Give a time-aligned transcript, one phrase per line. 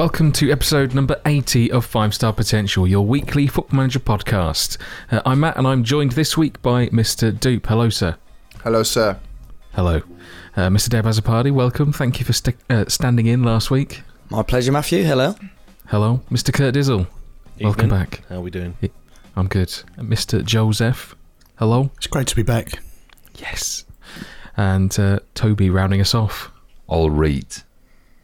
[0.00, 4.78] Welcome to episode number 80 of Five Star Potential, your weekly Football Manager podcast.
[5.10, 7.38] Uh, I'm Matt and I'm joined this week by Mr.
[7.38, 7.66] Dupe.
[7.66, 8.16] Hello, sir.
[8.64, 9.20] Hello, sir.
[9.74, 10.00] Hello.
[10.56, 10.88] Uh, Mr.
[10.88, 11.92] Deb Azapadi, welcome.
[11.92, 14.00] Thank you for st- uh, standing in last week.
[14.30, 15.04] My pleasure, Matthew.
[15.04, 15.34] Hello.
[15.88, 16.22] Hello.
[16.30, 16.50] Mr.
[16.50, 17.06] Kurt Dizzle,
[17.60, 17.90] welcome Evening.
[17.90, 18.22] back.
[18.30, 18.78] How are we doing?
[19.36, 19.68] I'm good.
[19.98, 20.42] Mr.
[20.42, 21.14] Joseph,
[21.58, 21.90] hello.
[21.98, 22.72] It's great to be back.
[23.34, 23.84] Yes.
[24.56, 26.50] And uh, Toby rounding us off.
[26.86, 27.62] All right.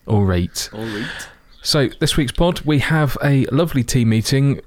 [0.07, 0.71] All right.
[0.73, 1.29] All right.
[1.67, 4.61] So, this week's pod, we have a lovely team meeting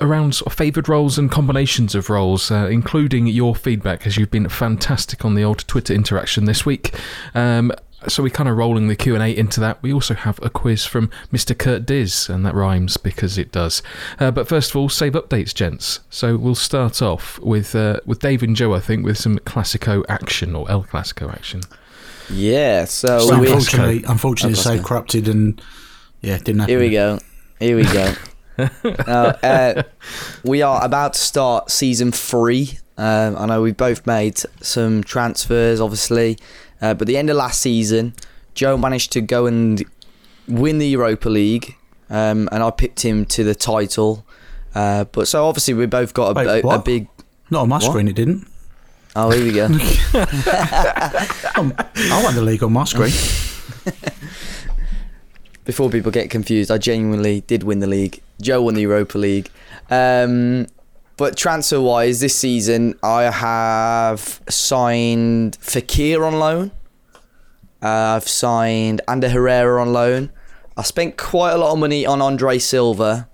[0.00, 4.32] around sort of favoured roles and combinations of roles, uh, including your feedback, as you've
[4.32, 6.92] been fantastic on the old Twitter interaction this week.
[7.36, 7.70] Um,
[8.08, 9.80] so we're kind of rolling the Q and A into that.
[9.80, 11.56] We also have a quiz from Mr.
[11.56, 13.80] Kurt Diz, and that rhymes because it does.
[14.18, 16.00] Uh, but first of all, save updates, gents.
[16.10, 20.04] So we'll start off with uh, with Dave and Joe, I think, with some Classico
[20.08, 21.60] action or El Clasico action.
[22.28, 22.86] Yeah.
[22.86, 25.62] So, So we, unfortunately, unfortunately, save corrupted and
[26.20, 26.70] yeah, didn't happen.
[26.72, 27.18] here we go.
[27.58, 28.12] Here we go.
[29.06, 29.82] now, uh,
[30.44, 32.78] we are about to start season three.
[32.98, 36.36] Um, I know we both made some transfers, obviously,
[36.82, 38.14] uh, but the end of last season,
[38.54, 39.82] Joe managed to go and
[40.46, 41.76] win the Europa League,
[42.10, 44.26] um, and I picked him to the title.
[44.74, 47.08] Uh, but so obviously we both got a, Wait, a, a big.
[47.50, 47.84] Not on my What?
[47.84, 48.46] screen, it didn't.
[49.16, 49.66] Oh, here we go.
[49.74, 53.12] I won the league on my screen.
[55.70, 58.20] Before people get confused, I genuinely did win the league.
[58.42, 59.50] Joe won the Europa League.
[59.88, 60.66] Um,
[61.16, 66.72] but transfer wise, this season I have signed Fekir on loan.
[67.80, 70.32] Uh, I've signed Ander Herrera on loan.
[70.76, 73.28] I spent quite a lot of money on Andre Silva.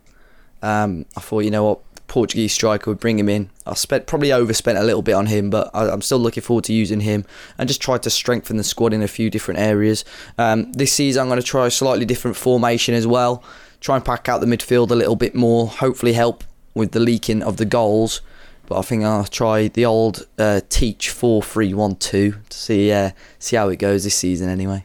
[0.60, 3.50] Um, I thought, you know what, Portuguese striker would bring him in.
[3.66, 6.64] I spent probably overspent a little bit on him, but I, I'm still looking forward
[6.64, 7.24] to using him
[7.58, 10.04] and just try to strengthen the squad in a few different areas.
[10.38, 13.42] Um, this season, I'm going to try a slightly different formation as well.
[13.80, 15.68] Try and pack out the midfield a little bit more.
[15.68, 18.20] Hopefully, help with the leaking of the goals.
[18.68, 22.90] But I think I'll try the old uh, teach four three one two to see
[22.90, 24.48] uh, see how it goes this season.
[24.48, 24.84] Anyway,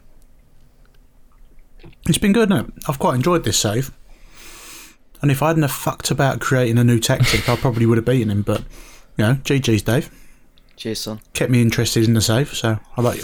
[2.08, 2.70] It's been good, no?
[2.88, 3.92] I've quite enjoyed this save.
[5.22, 8.06] And if I hadn't have fucked about creating a new tactic, I probably would have
[8.06, 8.42] beaten him.
[8.42, 8.62] But
[9.18, 10.10] you know, GG's Dave
[10.82, 11.22] cheers, son.
[11.34, 13.22] kept me interested in the save, so I like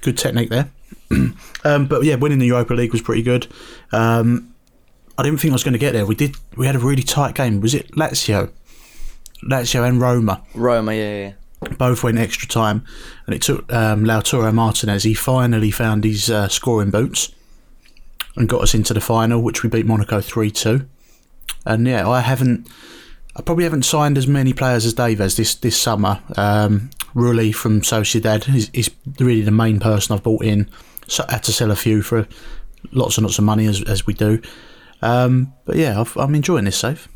[0.00, 0.70] good technique there.
[1.64, 3.46] um, but yeah, winning the Europa League was pretty good.
[3.92, 4.54] Um,
[5.18, 6.06] I didn't think I was going to get there.
[6.06, 6.36] We did.
[6.56, 7.60] We had a really tight game.
[7.60, 8.50] Was it Lazio?
[9.44, 10.42] Lazio and Roma.
[10.54, 11.74] Roma, yeah, yeah.
[11.76, 12.84] both went extra time,
[13.26, 15.02] and it took um, Lautaro Martinez.
[15.02, 17.34] He finally found his uh, scoring boots
[18.36, 20.88] and got us into the final, which we beat Monaco three two.
[21.66, 22.68] And yeah, I haven't,
[23.36, 26.20] I probably haven't signed as many players as Dave has this this summer.
[26.36, 30.70] Um, Rulli from Sociedad is, is really the main person I've bought in.
[31.06, 32.26] So I had to sell a few for
[32.92, 34.40] lots and lots of money as as we do.
[35.02, 37.08] Um, but yeah, I've, I'm enjoying this save.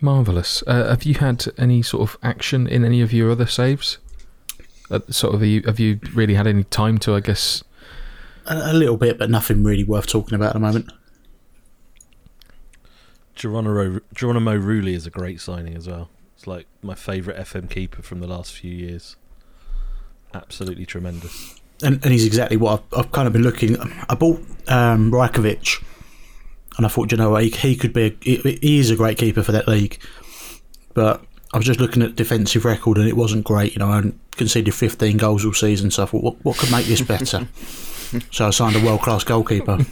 [0.00, 0.62] Marvelous.
[0.66, 3.98] Uh, have you had any sort of action in any of your other saves?
[4.90, 7.64] Uh, sort of, have you, have you really had any time to, I guess,
[8.46, 10.92] A, a little bit, but nothing really worth talking about at the moment.
[13.34, 16.08] Geronimo, Geronimo Rulli is a great signing as well.
[16.36, 19.16] It's like my favourite FM keeper from the last few years.
[20.32, 21.60] Absolutely tremendous.
[21.82, 23.76] and, and he's exactly what I've, I've kind of been looking.
[24.08, 25.84] I bought um, Rajkovic,
[26.76, 28.06] and I thought, you know, what, he, he could be.
[28.06, 30.00] A, he, he is a great keeper for that league,
[30.94, 33.74] but I was just looking at defensive record, and it wasn't great.
[33.74, 36.86] You know, I conceded 15 goals all season, so I thought, what, what could make
[36.86, 37.48] this better?
[38.30, 39.78] so I signed a world class goalkeeper.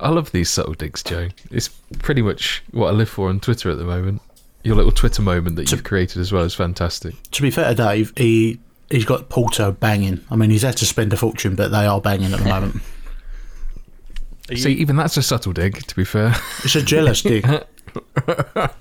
[0.00, 1.28] I love these subtle digs, Joe.
[1.50, 1.68] It's
[1.98, 4.22] pretty much what I live for on Twitter at the moment.
[4.62, 7.14] Your little Twitter moment that you've created as well is fantastic.
[7.32, 8.58] to be fair to Dave, he
[8.90, 10.20] he's got Porto banging.
[10.30, 12.82] I mean, he's had to spend a fortune, but they are banging at the moment.
[14.50, 16.32] Are See, even that's a subtle dig, to be fair.
[16.62, 17.44] It's a jealous dig.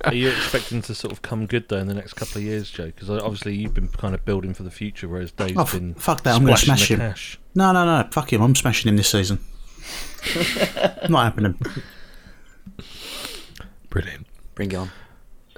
[0.06, 2.70] are you expecting to sort of come good though in the next couple of years,
[2.70, 2.86] Joe?
[2.86, 5.96] Because obviously you've been kind of building for the future, whereas Dave's Oh, f- been
[5.96, 7.00] fuck that, I'm gonna smash him.
[7.00, 7.40] Cash.
[7.56, 8.08] No, no, no.
[8.12, 8.42] Fuck him.
[8.44, 9.40] I'm smashing him this season.
[11.10, 11.60] Not happening.
[13.90, 14.28] Brilliant.
[14.56, 14.90] Bring it on.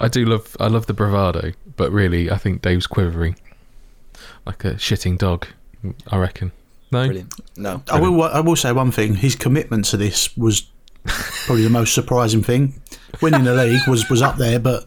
[0.00, 3.36] I do love I love the bravado, but really I think Dave's quivering.
[4.46, 5.46] Like a shitting dog,
[6.08, 6.52] I reckon.
[6.90, 7.06] No?
[7.06, 7.34] Brilliant.
[7.56, 7.82] No.
[7.90, 8.22] I will.
[8.22, 9.16] I will say one thing.
[9.16, 10.70] His commitment to this was
[11.04, 12.80] probably the most surprising thing.
[13.20, 14.86] Winning the league was was up there, but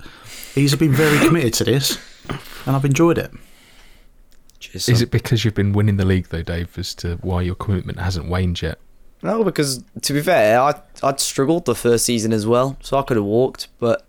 [0.56, 1.98] he's been very committed to this,
[2.66, 3.31] and I've enjoyed it.
[4.72, 7.56] Cheers, Is it because you've been winning the league though, Dave, as to why your
[7.56, 8.80] commitment hasn't waned yet?
[9.24, 13.02] No, because to be fair, I I'd struggled the first season as well, so I
[13.02, 13.68] could have walked.
[13.80, 14.06] But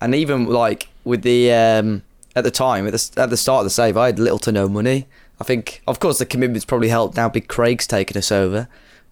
[0.00, 2.02] and even like with the um,
[2.36, 4.52] at the time at the at the start of the save, I had little to
[4.52, 5.06] no money.
[5.40, 7.16] I think, of course, the commitment's probably helped.
[7.16, 8.68] Now, Big Craig's taken us over,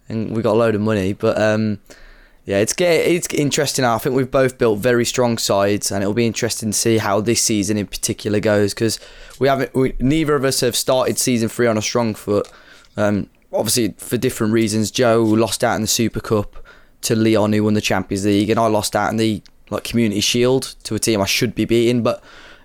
[0.07, 1.11] and we got a load of money.
[1.11, 1.79] But um,
[2.45, 3.85] yeah, it's it's interesting.
[3.85, 7.21] I think we've both built very strong sides, and it'll be interesting to see how
[7.21, 8.99] this season in particular goes because
[9.39, 9.73] we haven't.
[9.75, 12.51] We, neither of us have started season three on a strong foot.
[12.97, 14.89] Um, obviously, for different reasons.
[14.89, 16.65] Joe lost out in the Super Cup
[17.01, 20.21] to Lyon, who won the Champions League, and I lost out in the like Community
[20.21, 22.23] Shield to a team I should be beating, but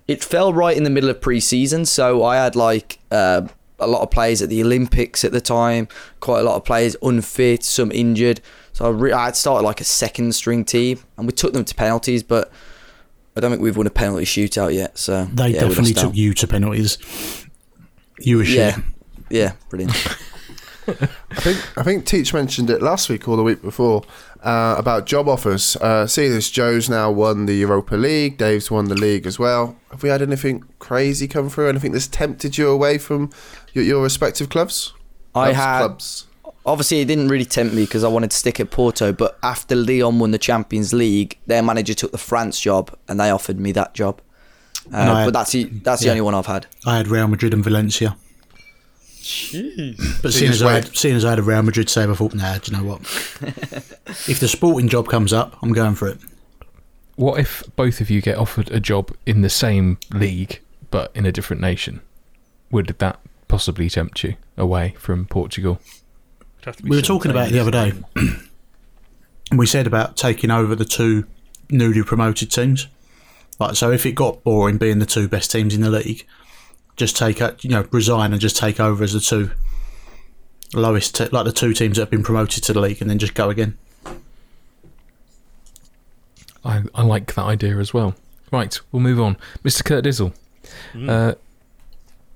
[0.09, 3.43] it fell right in the middle of pre-season, so I had like uh,
[3.79, 5.89] a lot of players at the Olympics at the time,
[6.21, 8.41] quite a lot of players unfit, some injured.
[8.77, 11.65] So I, re- I had started like a second string team, and we took them
[11.65, 12.53] to penalties, but
[13.35, 14.99] I don't think we've won a penalty shootout yet.
[14.99, 16.03] So They yeah, definitely lost out.
[16.09, 16.99] took you to penalties.
[18.21, 18.57] You were shit.
[18.77, 18.79] Yeah,
[19.31, 19.93] yeah, brilliant.
[20.89, 24.03] I think I think Teach mentioned it last week or the week before
[24.45, 25.75] uh, about job offers.
[25.77, 29.77] Uh, seeing as Joe's now won the Europa League, Dave's won the league as well.
[29.91, 31.71] Have we had anything crazy come through?
[31.71, 33.31] Anything that's tempted you away from
[33.73, 34.93] your, your respective clubs?
[35.35, 36.27] I Clubs, had clubs.
[36.67, 39.75] Obviously it didn't really tempt me because I wanted to stick at Porto, but after
[39.77, 43.73] Lyon won the Champions League, their manager took the France job, and they offered me
[43.73, 44.21] that job.
[44.93, 46.13] Uh, And I- but that's the, that's the yeah.
[46.13, 46.67] only one I've had.
[46.85, 48.17] I had Real Madrid and Valencia.
[49.23, 49.97] Jeez.
[50.23, 52.15] But So seeing as, I had, seeing as I had a Real Madrid save, I
[52.15, 53.01] thought, nah, do you know what?
[54.29, 56.19] if the sporting job comes up, I'm going for it.
[57.17, 60.61] What if both of you get offered a job in the same league
[60.91, 62.03] but in a different nation?
[62.71, 63.19] Would that
[63.49, 65.81] possibly tempt you away from Portugal?
[66.67, 67.93] It'd have to be We were talking about it the other day.
[69.49, 71.25] And we said about taking over the two
[71.71, 72.89] newly promoted teams.
[73.61, 76.27] Like, so if it got boring being the two best teams in the league,
[76.97, 79.53] just take a, you know, resign and just take over as the two
[80.75, 83.19] lowest, te- like the two teams that have been promoted to the league, and then
[83.19, 83.79] just go again.
[86.65, 88.17] I, I like that idea as well.
[88.51, 89.37] Right, we'll move on.
[89.63, 89.85] Mr.
[89.85, 90.35] Kurt Dizzle.
[90.93, 91.09] Mm.
[91.09, 91.35] Uh,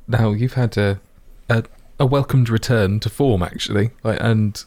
[0.07, 1.01] now, you've had a,
[1.49, 1.65] a,
[2.01, 3.91] a welcomed return to form, actually.
[4.03, 4.65] Like, and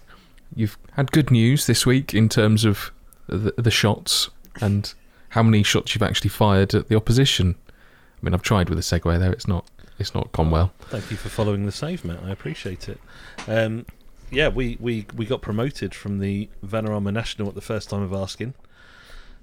[0.55, 2.91] you've had good news this week in terms of
[3.27, 4.29] the, the shots
[4.61, 4.93] and
[5.29, 7.55] how many shots you've actually fired at the opposition.
[7.67, 7.73] I
[8.21, 9.33] mean, I've tried with a segue there.
[9.33, 9.65] It's not.
[9.99, 10.73] It's not gone well.
[10.89, 12.23] Thank you for following the save, Matt.
[12.23, 12.99] I appreciate it.
[13.47, 13.85] Um,
[14.31, 18.11] yeah, we, we, we got promoted from the Vanarama National at the first time of
[18.11, 18.55] asking.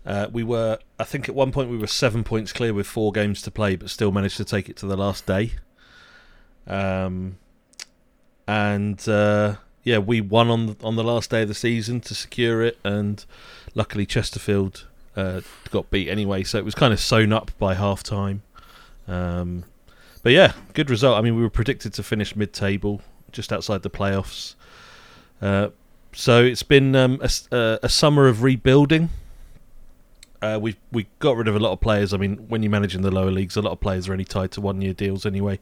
[0.05, 3.13] Uh, we were, I think, at one point we were seven points clear with four
[3.13, 5.53] games to play, but still managed to take it to the last day.
[6.67, 7.39] Um,
[8.51, 9.55] and uh,
[9.85, 12.79] yeah, we won on the, on the last day of the season to secure it,
[12.83, 13.25] and
[13.77, 18.03] luckily Chesterfield uh, got beat anyway, so it was kind of sewn up by half
[18.03, 18.43] time.
[19.07, 19.63] Um,
[20.25, 21.17] but yeah, good result.
[21.17, 24.57] I mean, we were predicted to finish mid-table, just outside the playoffs.
[25.41, 25.69] Uh,
[26.13, 29.11] so it's been um, a, uh, a summer of rebuilding.
[30.43, 32.13] Uh, we we got rid of a lot of players.
[32.13, 34.51] I mean, when you're managing the lower leagues, a lot of players are only tied
[34.53, 35.61] to one-year deals anyway.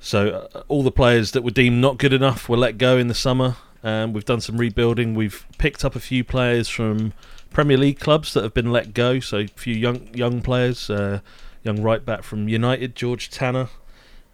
[0.00, 3.08] So uh, all the players that were deemed not good enough were let go in
[3.08, 3.56] the summer.
[3.82, 5.14] Um, we've done some rebuilding.
[5.14, 7.12] We've picked up a few players from
[7.50, 9.20] Premier League clubs that have been let go.
[9.20, 10.90] So a few young young players.
[10.90, 11.20] Uh,
[11.62, 13.68] young right back from United, George Tanner,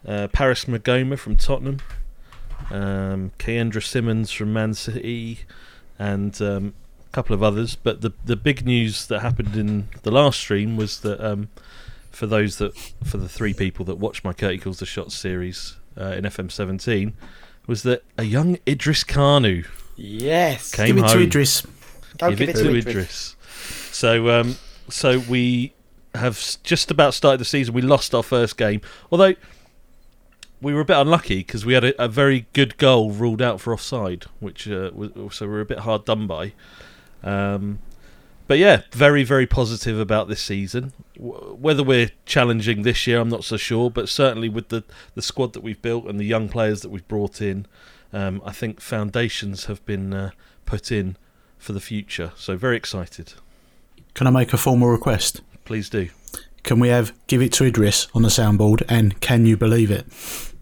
[0.07, 1.79] uh, Paris Maghoma from Tottenham,
[2.71, 5.41] um, Keandra Simmons from Man City,
[5.99, 6.75] and um,
[7.07, 7.77] a couple of others.
[7.77, 11.49] But the the big news that happened in the last stream was that um,
[12.15, 15.77] for those that for the three people that watched my Kurt Equals the Shots series
[15.99, 17.13] uh, in FM17
[17.67, 19.67] was that a young Idris Kanu
[19.97, 20.75] Yes.
[20.75, 21.67] came Give it home to Idris.
[22.19, 23.37] Go give, it, to Idris.
[23.91, 24.57] So, um,
[24.89, 25.73] so we
[26.15, 27.75] have just about started the season.
[27.75, 28.81] We lost our first game,
[29.11, 29.35] although
[30.61, 33.61] we were a bit unlucky because we had a, a very good goal ruled out
[33.61, 36.53] for offside, which uh, was, so we were a bit hard done by.
[37.23, 37.81] Um,
[38.47, 40.93] but yeah, very very positive about this season.
[41.17, 44.85] Whether we're challenging this year, I'm not so sure, but certainly with the
[45.15, 47.67] the squad that we've built and the young players that we've brought in,
[48.13, 50.31] um, I think foundations have been uh,
[50.67, 51.17] put in
[51.59, 52.33] for the future.
[52.37, 53.35] So very excited.
[54.15, 55.41] Can I make a formal request?
[55.65, 56.09] Please do.
[56.63, 60.07] Can we have give it to Idris on the soundboard and can you believe it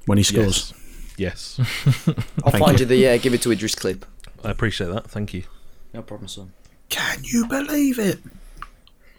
[0.07, 0.73] when he scores?
[1.17, 1.57] Yes,
[2.45, 2.85] I'll Thank find you.
[2.85, 3.17] you the yeah.
[3.19, 4.05] Give it to Idris clip.
[4.43, 5.09] I appreciate that.
[5.11, 5.45] Thank you.
[5.93, 6.53] No problem, son.
[6.89, 8.21] Can you believe it?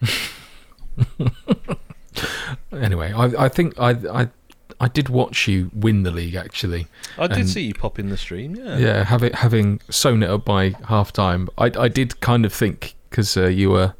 [2.71, 4.27] Anyway, I, I think I, I
[4.79, 6.87] I did watch you win the league actually.
[7.17, 8.55] I did And- see you pop in the stream.
[8.55, 8.77] Yeah.
[8.77, 12.95] Yeah, having having sewn it up by half time, I I did kind of think
[13.09, 13.93] because uh, you were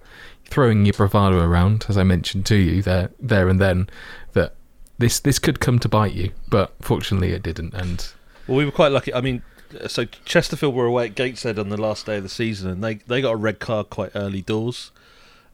[0.46, 3.90] throwing your bravado around, as I mentioned to you there there and then,
[4.34, 4.56] that
[4.98, 7.74] this this could come to bite you, but fortunately it didn't.
[7.76, 8.06] And
[8.48, 9.14] Well, we were quite lucky.
[9.14, 9.44] I mean,
[9.88, 12.96] so Chesterfield were away at Gateshead on the last day of the season, and they
[12.96, 14.92] they got a red card quite early doors.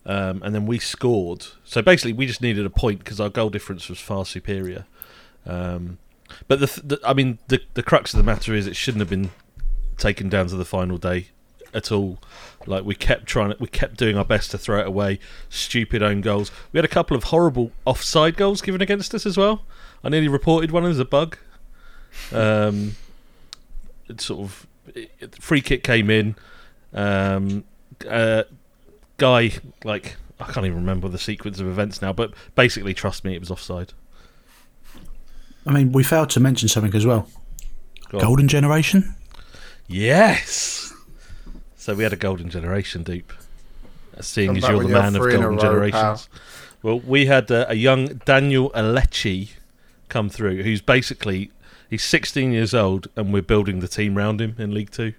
[0.06, 1.48] Um, and then we scored.
[1.66, 4.86] So basically, we just needed a point because our goal difference was far superior.
[5.46, 5.98] Um,
[6.48, 9.10] But the, the I mean, the the crux of the matter is it shouldn't have
[9.10, 9.32] been
[9.98, 11.28] taken down to the final day
[11.74, 12.20] at all.
[12.66, 15.20] Like we kept trying, we kept doing our best to throw it away.
[15.50, 16.52] Stupid own goals.
[16.72, 19.64] We had a couple of horrible offside goals given against us as well.
[20.04, 21.38] I nearly reported one as a bug.
[22.32, 22.96] Um,
[24.18, 26.36] sort of it, free kick came in.
[26.94, 27.64] Um,
[28.08, 28.44] uh,
[29.18, 29.52] guy
[29.84, 33.40] like I can't even remember the sequence of events now, but basically, trust me, it
[33.40, 33.94] was offside.
[35.66, 37.28] I mean, we failed to mention something as well.
[38.10, 38.20] Go.
[38.20, 39.16] Golden generation.
[39.88, 40.94] Yes.
[41.76, 43.34] So we had a golden generation, Deep.
[44.22, 46.30] Seeing Come as you're the when you're man of three in a golden row, generations.
[46.82, 49.52] Well, we had uh, a young Daniel Alechi
[50.08, 51.52] come through, who's basically
[51.90, 55.14] he's 16 years old, and we're building the team round him in League Two.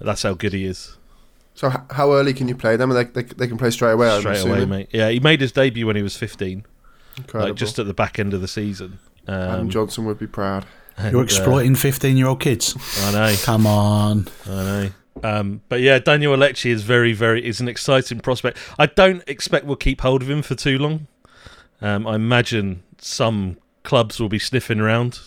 [0.00, 0.96] That's how good he is.
[1.54, 2.90] So how early can you play them?
[2.90, 4.16] They, they, they can play straight away.
[4.20, 4.88] Straight away, mate.
[4.92, 6.64] Yeah, he made his debut when he was 15,
[7.16, 7.48] Incredible.
[7.50, 9.00] like just at the back end of the season.
[9.26, 10.66] Adam Um, Johnson would be proud.
[10.96, 12.76] and, You're uh, exploiting 15 year old kids.
[13.02, 13.36] I know.
[13.42, 14.28] Come on.
[14.46, 14.90] I know.
[15.24, 18.56] Um, but yeah, Daniel Alecci is very, very is an exciting prospect.
[18.78, 21.08] I don't expect we'll keep hold of him for too long.
[21.80, 25.18] Um, I imagine some clubs will be sniffing around.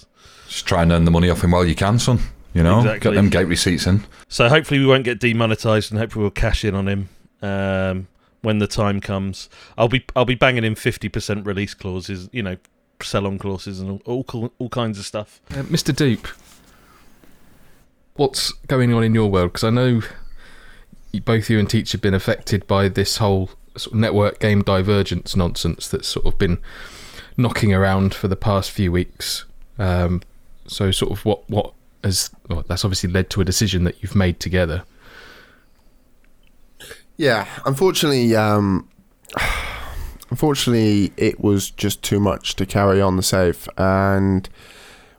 [0.52, 2.20] Just try and earn the money off him while you can, son.
[2.54, 3.12] You know, Exactly.
[3.12, 4.04] get them gate receipts in.
[4.28, 7.08] So hopefully we won't get demonetized, and hopefully we'll cash in on him
[7.42, 8.08] um,
[8.42, 9.48] when the time comes.
[9.78, 12.58] I'll be I'll be banging in fifty percent release clauses, you know,
[13.02, 15.40] sell on clauses and all all, all kinds of stuff.
[15.52, 15.96] Uh, Mr.
[15.96, 16.28] Dupe,
[18.16, 19.54] what's going on in your world?
[19.54, 20.02] Because I know
[21.24, 25.36] both you and Teach have been affected by this whole sort of network game divergence
[25.36, 26.58] nonsense that's sort of been
[27.38, 29.46] knocking around for the past few weeks.
[29.80, 30.22] Um,
[30.72, 31.74] so, sort of what what
[32.04, 34.84] has well, that's obviously led to a decision that you've made together.
[37.18, 38.90] Yeah, unfortunately, um,
[40.30, 44.48] unfortunately, it was just too much to carry on the save, and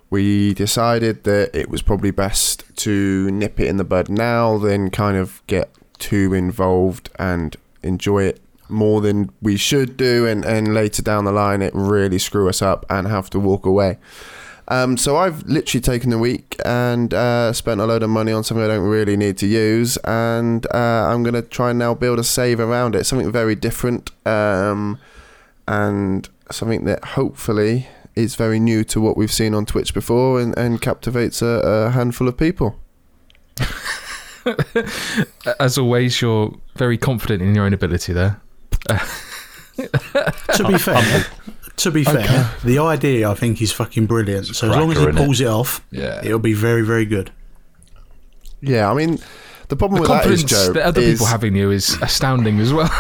[0.09, 4.91] we decided that it was probably best to nip it in the bud now than
[4.91, 8.41] kind of get too involved and enjoy it
[8.71, 12.63] more than we should do, and, and later down the line, it really screw us
[12.63, 13.99] up and have to walk away.
[14.69, 18.45] Um, so I've literally taken the week and uh, spent a load of money on
[18.45, 21.95] something I don't really need to use, and uh, I'm going to try and now
[21.95, 24.99] build a save around it, something very different, um,
[25.67, 30.57] and something that hopefully is very new to what we've seen on Twitch before and,
[30.59, 32.77] and captivates a, a handful of people.
[35.61, 38.41] As always, you're very confident in your own ability there.
[39.77, 41.25] To be fair,
[41.77, 44.47] to be fair, the idea I think is fucking brilliant.
[44.47, 46.21] So as long as he pulls it off, Yeah.
[46.25, 47.31] it'll be very, very good.
[48.61, 49.19] Yeah, I mean,
[49.69, 51.97] the problem The with that is, confidence Joe, that other is, people having you is
[52.01, 52.91] astounding as well.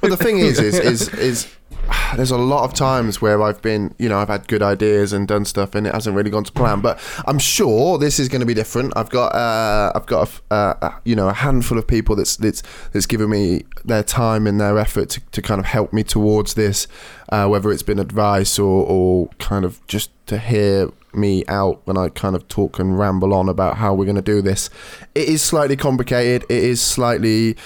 [0.00, 1.46] Well, the thing is, is, is, is,
[2.16, 5.26] there's a lot of times where I've been, you know, I've had good ideas and
[5.26, 6.80] done stuff, and it hasn't really gone to plan.
[6.80, 8.92] But I'm sure this is going to be different.
[8.96, 12.36] I've got, uh, I've got, a uh, uh, you know, a handful of people that's
[12.36, 16.02] that's that's given me their time and their effort to, to kind of help me
[16.02, 16.86] towards this,
[17.30, 21.96] uh, whether it's been advice or, or kind of just to hear me out when
[21.96, 24.68] I kind of talk and ramble on about how we're going to do this.
[25.14, 26.44] It is slightly complicated.
[26.50, 27.56] It is slightly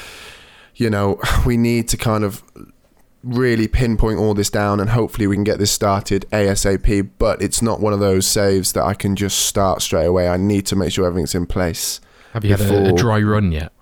[0.77, 2.43] you know, we need to kind of
[3.23, 7.11] really pinpoint all this down and hopefully we can get this started ASAP.
[7.19, 10.29] But it's not one of those saves that I can just start straight away.
[10.29, 12.01] I need to make sure everything's in place.
[12.33, 13.73] have you had a, a dry run yet?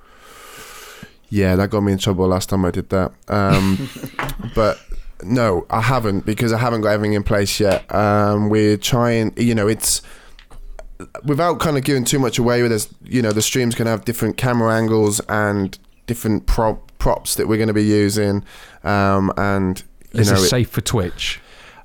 [1.31, 3.13] Yeah, that got me in trouble last time I did that.
[3.29, 3.89] Um,
[4.55, 4.79] but
[5.23, 7.93] no, I haven't because I haven't got everything in place yet.
[7.95, 10.03] Um, we're trying, you know, it's
[11.25, 12.63] without kind of giving too much away.
[12.63, 17.35] With There's, you know, the stream's to have different camera angles and different prop props
[17.35, 18.45] that we're going to be using,
[18.85, 21.41] um, and you Is know, it- safe for Twitch?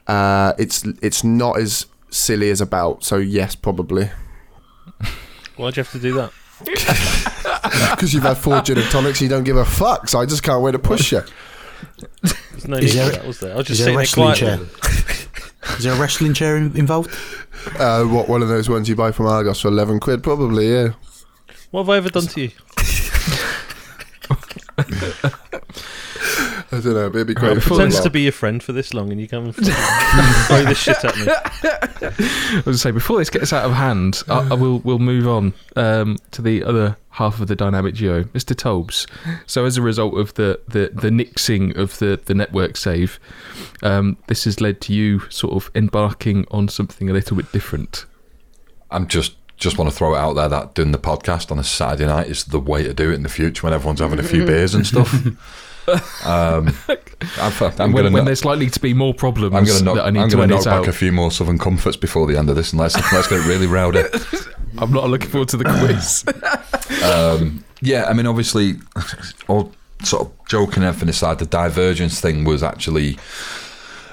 [0.08, 3.04] uh, it's it's not as silly as about.
[3.04, 4.12] So yes, probably
[5.58, 6.32] Why'd you have to do that?
[7.96, 10.08] because you've had four gin and tonics, you don't give a fuck.
[10.10, 11.22] So I just can't wait to push you.
[12.22, 13.54] There's no Is need there- that, was there?
[13.54, 15.78] I was just is there a sitting there wrestling quietly.
[15.78, 17.10] Is there a wrestling chair involved?
[17.80, 20.22] Uh, what one of those ones you buy from Argos for eleven quid?
[20.24, 20.90] Probably, yeah.
[21.72, 22.52] What have I ever done to you?
[26.72, 27.50] I don't know, but it'd be great.
[27.50, 29.56] Right, if it Pretends to be your friend for this long, and you come and
[30.48, 31.28] throw this shit at me.
[31.30, 35.00] I was going to say before this gets out of hand, I, I will we'll
[35.00, 38.56] move on um, to the other half of the dynamic duo, Mr.
[38.56, 39.08] Tobes.
[39.46, 43.20] So as a result of the the, the nixing of the, the network save,
[43.84, 48.06] um, this has led to you sort of embarking on something a little bit different.
[48.92, 49.36] I'm just
[49.66, 52.28] just want to throw it out there that doing the podcast on a Saturday night
[52.28, 54.74] is the way to do it in the future when everyone's having a few beers
[54.74, 55.14] and stuff.
[56.26, 56.76] Um,
[57.40, 59.98] I've, I'm when, going when there's likely to be more problems I'm going to knock,
[60.00, 60.88] I I'm need to gonna knock back out.
[60.88, 63.68] a few more Southern Comforts before the end of this, and let's let's get really
[63.68, 64.02] rowdy.
[64.80, 66.26] I'm not looking forward to the quiz.
[67.04, 68.76] Um, yeah, I mean, obviously,
[69.48, 69.72] all
[70.04, 73.18] sort of joking and everything aside, the divergence thing was actually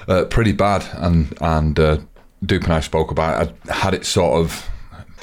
[0.07, 1.97] uh, pretty bad, and and uh,
[2.45, 3.47] Dupe and I spoke about.
[3.47, 3.55] It.
[3.69, 4.69] I had it sort of,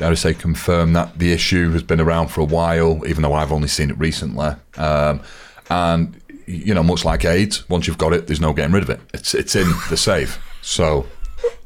[0.00, 3.34] dare I say, confirm that the issue has been around for a while, even though
[3.34, 4.54] I've only seen it recently.
[4.78, 5.20] Um,
[5.68, 8.88] and you know, much like AIDS, once you've got it, there's no getting rid of
[8.88, 8.98] it.
[9.12, 10.42] It's it's in the safe.
[10.62, 11.06] So,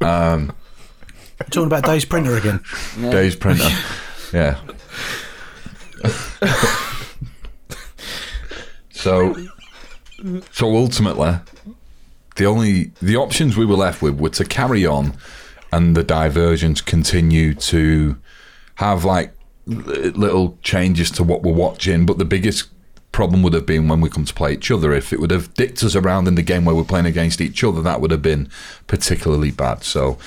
[0.01, 0.51] um,
[1.49, 2.59] Talking about Dave's printer again.
[2.99, 3.69] Dave's printer,
[4.33, 4.59] yeah.
[8.89, 9.35] so,
[10.51, 11.39] so ultimately,
[12.35, 15.15] the only the options we were left with were to carry on,
[15.75, 18.17] and the diversions continue to
[18.75, 19.33] have like
[19.65, 22.05] little changes to what we're watching.
[22.05, 22.69] But the biggest
[23.11, 24.93] problem would have been when we come to play each other.
[24.93, 27.61] If it would have dicked us around in the game where we're playing against each
[27.61, 28.47] other, that would have been
[28.87, 29.83] particularly bad.
[29.83, 30.17] So,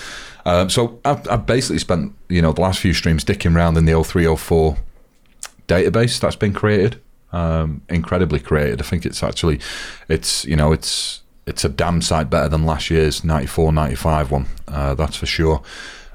[0.44, 3.86] um, so I've, I've basically spent you know the last few streams dicking around in
[3.86, 4.76] the 0304
[5.66, 7.00] database that's been created.
[7.32, 8.82] Um, incredibly created.
[8.82, 9.60] I think it's actually,
[10.08, 14.46] it's you know it's it's a damn sight better than last year's 94 95 one.
[14.68, 15.62] Uh, that's for sure.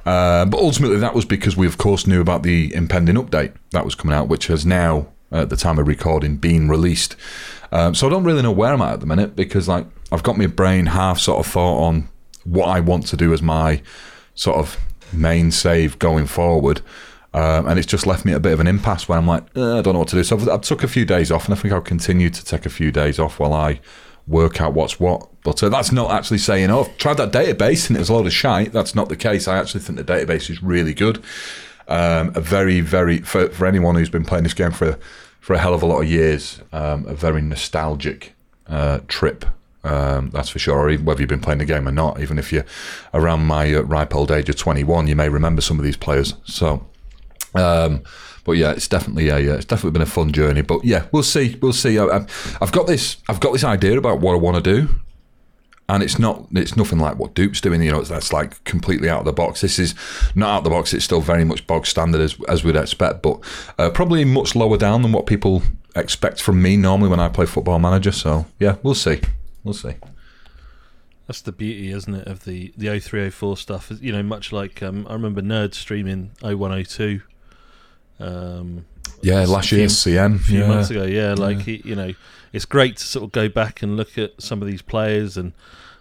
[0.06, 3.86] Uh, but ultimately, that was because we, of course, knew about the impending update that
[3.86, 7.16] was coming out, which has now, at the time of recording, been released.
[7.72, 10.24] Um, so I don't really know where I'm at at the minute because, like, I've
[10.24, 12.10] got my brain half sort of thought on
[12.44, 13.82] what I want to do as my
[14.36, 14.78] sort of
[15.13, 16.82] main save going forward.
[17.34, 19.80] Um, and it's just left me a bit of an impasse where I'm like, "Uh,
[19.80, 20.24] I don't know what to do.
[20.24, 22.68] So I've, I've took a few days off, and I think I'll continue to take
[22.68, 23.79] a few days off while I
[24.27, 25.27] work out what's what.
[25.44, 28.14] But uh, that's not actually saying, oh, I've tried that database and it was a
[28.14, 28.72] load of shite.
[28.72, 29.48] That's not the case.
[29.48, 31.22] I actually think the database is really good.
[31.88, 34.98] Um, a very, very for, for anyone who's been playing this game for
[35.42, 38.33] for a hell of a lot of years, um, a very nostalgic
[38.68, 39.44] uh, trip.
[39.83, 40.79] Um, that's for sure.
[40.79, 42.66] Or even whether you've been playing the game or not, even if you're
[43.14, 46.36] around my uh, ripe old age of 21, you may remember some of these players.
[46.46, 46.86] So,
[47.55, 48.03] um,
[48.44, 50.62] but yeah, it's definitely a uh, it's definitely been a fun journey.
[50.62, 51.98] But yeah, we'll see, we'll see.
[51.98, 54.90] I, I've, I've got this I've got this idea about what I want to do,
[55.88, 57.82] and it's not it's nothing like what Dupe's doing.
[57.82, 59.62] You know, it's, that's like completely out of the box.
[59.62, 59.96] This is
[60.36, 60.94] not out of the box.
[60.94, 63.40] It's still very much bog standard as as we'd expect, but
[63.77, 65.64] uh, probably much lower down than what people
[65.96, 68.12] expect from me normally when I play Football Manager.
[68.12, 69.22] So yeah, we'll see,
[69.64, 69.96] we'll see.
[71.27, 73.92] That's the beauty, isn't it, of the the 0304 stuff?
[74.01, 77.22] You know, much like um, I remember Nerd streaming 0102.
[78.20, 78.86] Um,
[79.22, 80.36] Yeah, last year's CM.
[80.36, 80.68] a few yeah.
[80.68, 81.04] months ago.
[81.04, 82.14] Yeah, like he, you know,
[82.52, 85.54] it's great to sort of go back and look at some of these players and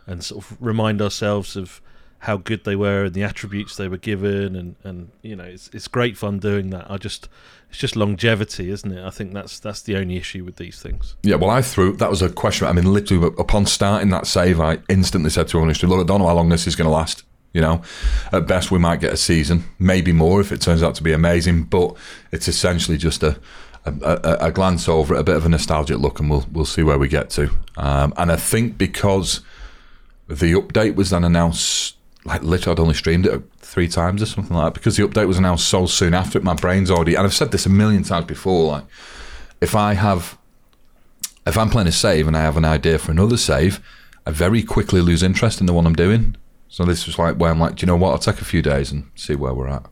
[0.06, 1.80] and sort of remind ourselves of
[2.18, 5.68] how good they were and the attributes they were given and and you know it's
[5.72, 6.90] it's great fun doing that.
[6.90, 7.28] I just
[7.68, 9.04] it's just longevity, isn't it?
[9.04, 11.16] I think that's that's the only issue with these things.
[11.22, 12.66] Yeah, well, I threw that was a question.
[12.66, 16.20] I mean, literally upon starting that save, I instantly said to Honest, "Look, I don't
[16.20, 17.24] know how long this is going to last.
[17.52, 17.82] You know,
[18.32, 21.12] at best we might get a season, maybe more if it turns out to be
[21.12, 21.64] amazing.
[21.64, 21.96] But
[22.30, 23.38] it's essentially just a
[23.84, 26.64] a, a, a glance over it, a bit of a nostalgic look, and we'll we'll
[26.64, 27.50] see where we get to.
[27.76, 29.40] Um, and I think because
[30.28, 34.56] the update was then announced, like literally, I'd only streamed it three times or something
[34.56, 34.80] like that.
[34.80, 37.14] Because the update was announced so soon after it, my brain's already.
[37.14, 38.72] And I've said this a million times before.
[38.72, 38.84] Like,
[39.60, 40.38] if I have
[41.46, 43.80] if I'm playing a save and I have an idea for another save,
[44.26, 46.36] I very quickly lose interest in the one I'm doing.
[46.72, 48.12] So this was like where I'm like, do you know what?
[48.12, 49.84] I'll take a few days and see where we're at.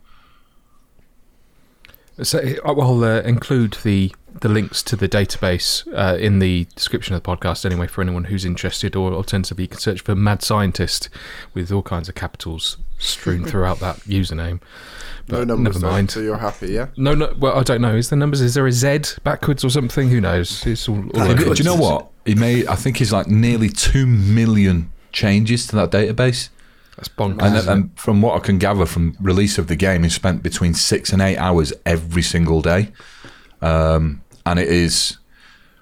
[2.22, 7.22] So I'll uh, include the the links to the database uh, in the description of
[7.22, 11.10] the podcast anyway for anyone who's interested, or alternatively you can search for Mad Scientist
[11.52, 14.62] with all kinds of capitals strewn throughout that username.
[15.28, 16.10] No But numbers, never though, mind.
[16.10, 16.86] so you're happy, yeah?
[16.96, 17.34] No, no.
[17.38, 17.94] Well, I don't know.
[17.94, 18.40] Is there numbers?
[18.40, 20.08] Is there a Z backwards or something?
[20.08, 20.64] Who knows?
[20.66, 21.04] It's all.
[21.14, 22.10] all do, you know what?
[22.24, 26.48] He made, I think he's like nearly two million changes to that database.
[27.00, 27.60] That's bonkers.
[27.60, 30.74] And, and from what I can gather from release of the game, he spent between
[30.74, 32.90] six and eight hours every single day.
[33.62, 35.16] Um, and it is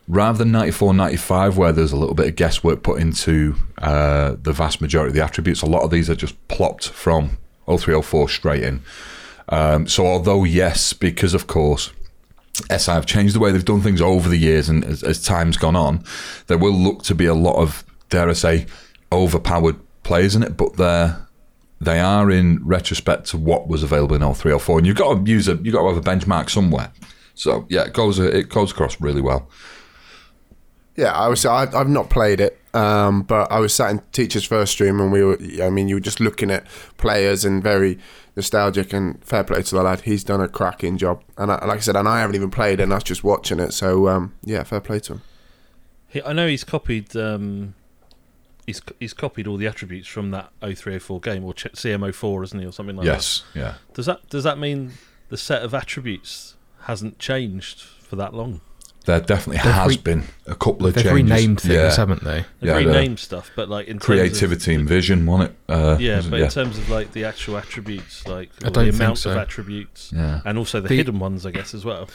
[0.06, 4.52] rather than 94, 95, where there's a little bit of guesswork put into uh, the
[4.52, 5.60] vast majority of the attributes.
[5.60, 8.80] A lot of these are just plopped from 0304 straight in.
[9.48, 11.92] Um, so although yes, because of course
[12.70, 15.56] SI have changed the way they've done things over the years, and as, as time's
[15.56, 16.04] gone on,
[16.46, 18.66] there will look to be a lot of dare I say
[19.10, 19.76] overpowered
[20.08, 21.28] players in it, but they're
[21.80, 25.46] they are in retrospect to what was available in 0304, and you've got to use
[25.46, 26.90] a you've got to have a benchmark somewhere.
[27.34, 29.48] So yeah, it goes it goes across really well.
[30.96, 31.46] Yeah, I was.
[31.46, 35.12] I, I've not played it, um, but I was sat in teacher's first stream, and
[35.12, 35.38] we were.
[35.62, 36.66] I mean, you were just looking at
[36.96, 37.98] players and very
[38.34, 38.92] nostalgic.
[38.92, 41.22] And fair play to the lad; he's done a cracking job.
[41.36, 43.22] And I, like I said, and I haven't even played it, and I was just
[43.22, 43.72] watching it.
[43.72, 45.22] So um, yeah, fair play to him.
[46.08, 47.14] He, I know he's copied.
[47.14, 47.74] Um,
[48.68, 52.72] he's he's copied all the attributes from that 0304 game or CM04, isn't he, or
[52.72, 53.12] something like that?
[53.14, 53.74] yes, yeah.
[53.94, 54.92] Does that does that mean
[55.30, 58.60] the set of attributes hasn't changed for that long?
[59.06, 61.02] There definitely They've has re- been a couple of changes.
[61.04, 61.30] They've changes.
[61.32, 61.96] renamed things, yeah.
[61.96, 62.44] haven't they?
[62.60, 65.56] They've Yeah, the renamed stuff, but like in terms of- creativity and vision, wasn't it?
[65.72, 68.92] Uh, yeah, wasn't- but in terms of like the actual attributes, like I don't the
[68.92, 69.30] think amount so.
[69.30, 70.42] of attributes, yeah.
[70.44, 72.08] and also the, The- hidden ones, I guess as well.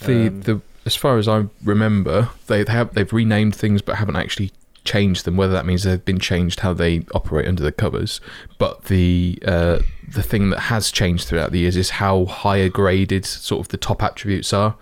[0.00, 4.16] The Um, the as far as I remember, they have they've renamed things but haven't
[4.16, 4.50] actually
[4.84, 5.36] changed them.
[5.36, 8.20] Whether that means they've been changed how they operate under the covers,
[8.58, 13.24] but the uh, the thing that has changed throughout the years is how higher graded
[13.24, 14.76] sort of the top attributes are.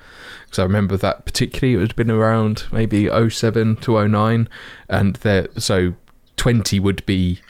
[0.44, 4.48] Because I remember that particularly, it had been around maybe 07 to 09,
[4.88, 5.94] and there so
[6.36, 7.40] 20 would be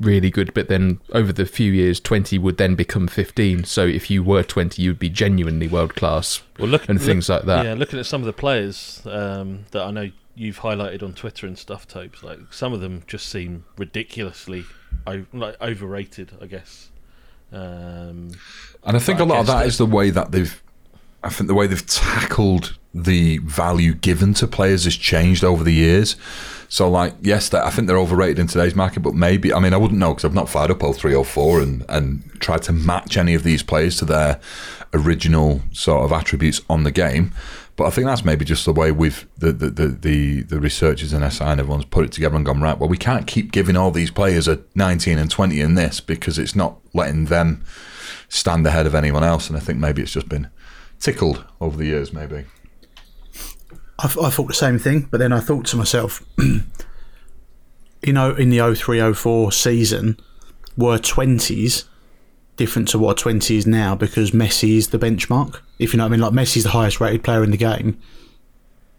[0.00, 3.64] really good, but then over the few years, 20 would then become 15.
[3.64, 7.28] So if you were 20, you'd be genuinely world class well, look, and look- things
[7.28, 7.64] like that.
[7.64, 11.46] Yeah, looking at some of the players um, that I know you've highlighted on Twitter
[11.46, 14.64] and stuff, Tobes, like some of them just seem ridiculously
[15.06, 16.90] o- like overrated, I guess.
[17.52, 18.30] Um,
[18.84, 20.62] And I think a lot of that is the way that they've.
[21.24, 25.72] I think the way they've tackled the value given to players has changed over the
[25.72, 26.16] years.
[26.68, 29.76] So, like, yes, I think they're overrated in today's market, but maybe I mean I
[29.76, 33.42] wouldn't know because I've not fired up 0304 and and tried to match any of
[33.42, 34.40] these players to their
[34.92, 37.32] original sort of attributes on the game.
[37.76, 41.12] But I think that's maybe just the way we've the the the the, the researchers
[41.12, 42.78] and SI and everyone's put it together and gone right.
[42.78, 46.38] Well, we can't keep giving all these players a 19 and 20 in this because
[46.38, 47.64] it's not letting them
[48.28, 49.48] stand ahead of anyone else.
[49.48, 50.48] And I think maybe it's just been
[50.98, 52.46] tickled over the years, maybe.
[53.98, 58.48] I, I thought the same thing, but then I thought to myself, you know, in
[58.48, 60.18] the 0304 season,
[60.78, 61.84] were 20s
[62.56, 65.60] different to what a 20 is now because Messi is the benchmark?
[65.78, 67.98] If you know what I mean, like Messi's the highest rated player in the game.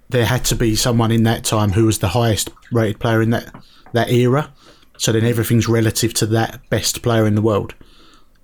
[0.10, 3.32] There had to be someone in that time who was the highest rated player in
[3.32, 3.54] that,
[3.94, 4.54] that era.
[4.98, 7.76] So then everything's relative to that best player in the world.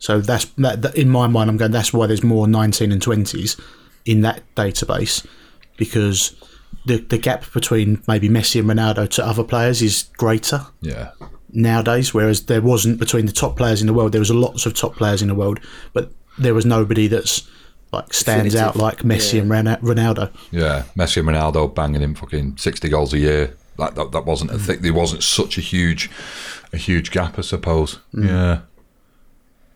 [0.04, 1.50] So that's that, that in my mind.
[1.50, 1.72] I'm going.
[1.72, 3.58] That's why there's more 19 and 20s
[4.04, 5.26] in that database
[5.78, 6.36] because
[6.86, 11.12] the the gap between maybe Messi and Ronaldo to other players is greater Yeah.
[11.54, 12.14] Nowadays.
[12.14, 14.12] Whereas there wasn't between the top players in the world.
[14.12, 15.60] There was lots of top players in the world,
[15.94, 17.48] but there was nobody that's
[17.92, 19.42] like stands out like Messi Yeah.
[19.42, 20.32] and Ronaldo.
[20.52, 20.84] Yeah.
[20.98, 23.56] Messi and Ronaldo banging in fucking 60 goals a year.
[23.78, 24.82] Like that, that wasn't a thing.
[24.82, 26.10] There wasn't such a huge,
[26.74, 28.00] a huge gap, I suppose.
[28.14, 28.62] Yeah.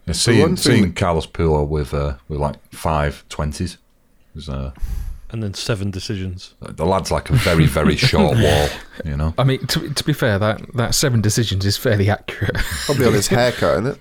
[0.08, 3.78] Yeah, seeing, one thing seeing that- Carlos Puyol with uh, with like five twenties
[4.34, 4.72] was uh,
[5.30, 6.56] and then seven decisions.
[6.62, 8.70] the lad's like a very very short wall,
[9.04, 9.34] you know.
[9.38, 12.56] I mean, to, to be fair, that, that seven decisions is fairly accurate.
[12.86, 14.00] Probably on his haircut, isn't it?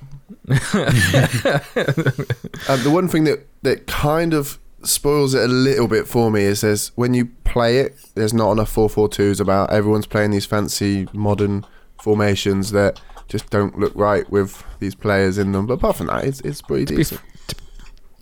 [2.68, 6.42] um, the one thing that, that kind of spoils it a little bit for me
[6.42, 9.72] is there's when you play it, there's not enough 4-4-2s about.
[9.72, 11.64] Everyone's playing these fancy modern
[12.00, 15.66] formations that just don't look right with these players in them.
[15.66, 17.20] But apart from that, it's, it's pretty to, be, decent.
[17.20, 17.56] f-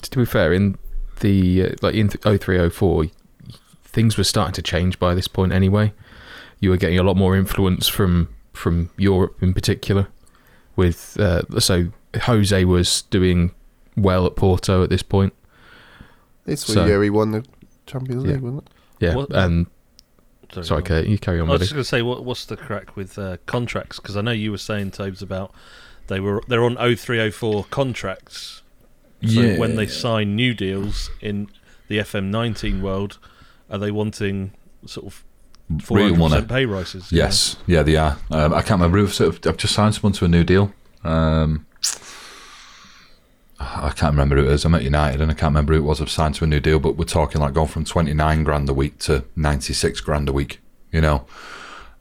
[0.00, 0.78] to, to be fair, in
[1.20, 3.06] the uh, like in th- 0304,
[3.84, 5.92] things were starting to change by this point anyway.
[6.60, 10.08] You were getting a lot more influence from from Europe in particular.
[10.76, 11.88] With uh, so
[12.22, 13.52] Jose was doing
[13.96, 15.32] well at Porto at this point.
[16.46, 17.44] It's the So- year he won the
[17.86, 18.32] Champions Yeah.
[18.32, 18.70] League, wasn't it?
[19.00, 19.66] Yeah, What- and
[20.52, 21.00] Sorry, sorry, go on.
[21.02, 21.64] Kurt, you carry on, I was buddy.
[21.64, 23.98] just going to say, what, what's the crack with uh, contracts?
[23.98, 25.52] Because I know you were saying, Tobes, about
[26.06, 28.62] they were they're on 0304 contracts.
[29.26, 29.58] So Yeah.
[29.58, 31.48] when they sign new deals in
[31.88, 33.18] the FM19 world,
[33.70, 34.52] are they wanting
[34.86, 35.24] sort of
[35.78, 36.42] 400% money.
[36.46, 37.10] pay rises?
[37.10, 38.18] Yes, yeah, they are.
[38.30, 39.06] Um, I can't remember.
[39.10, 40.72] Sort of- I've just signed someone to a new deal.
[41.04, 41.66] Um,
[43.60, 44.64] I can't remember who it is.
[44.64, 46.00] I'm at United, and I can't remember who it was.
[46.00, 48.74] I've signed to a new deal, but we're talking like going from 29 grand a
[48.74, 50.60] week to 96 grand a week.
[50.92, 51.26] You know.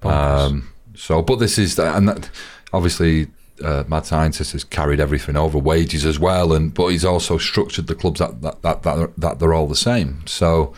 [0.02, 2.30] Um, so, but this is and that,
[2.74, 3.28] obviously.
[3.64, 7.88] Uh, Mad Scientist has carried everything over wages as well, and but he's also structured
[7.88, 10.26] the clubs that that that, that, that they're all the same.
[10.26, 10.74] So,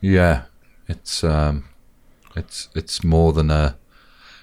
[0.00, 0.42] yeah,
[0.88, 1.68] it's um,
[2.34, 3.76] it's it's more than a.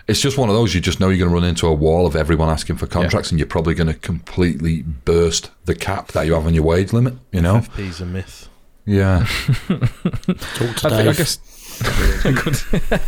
[0.08, 2.06] It's just one of those you just know you're going to run into a wall
[2.06, 6.28] of everyone asking for contracts, and you're probably going to completely burst the cap that
[6.28, 7.16] you have on your wage limit.
[7.32, 7.56] You know?
[7.58, 8.48] FP's a myth.
[8.86, 9.26] Yeah.
[9.68, 11.40] Talk to I, think, I guess.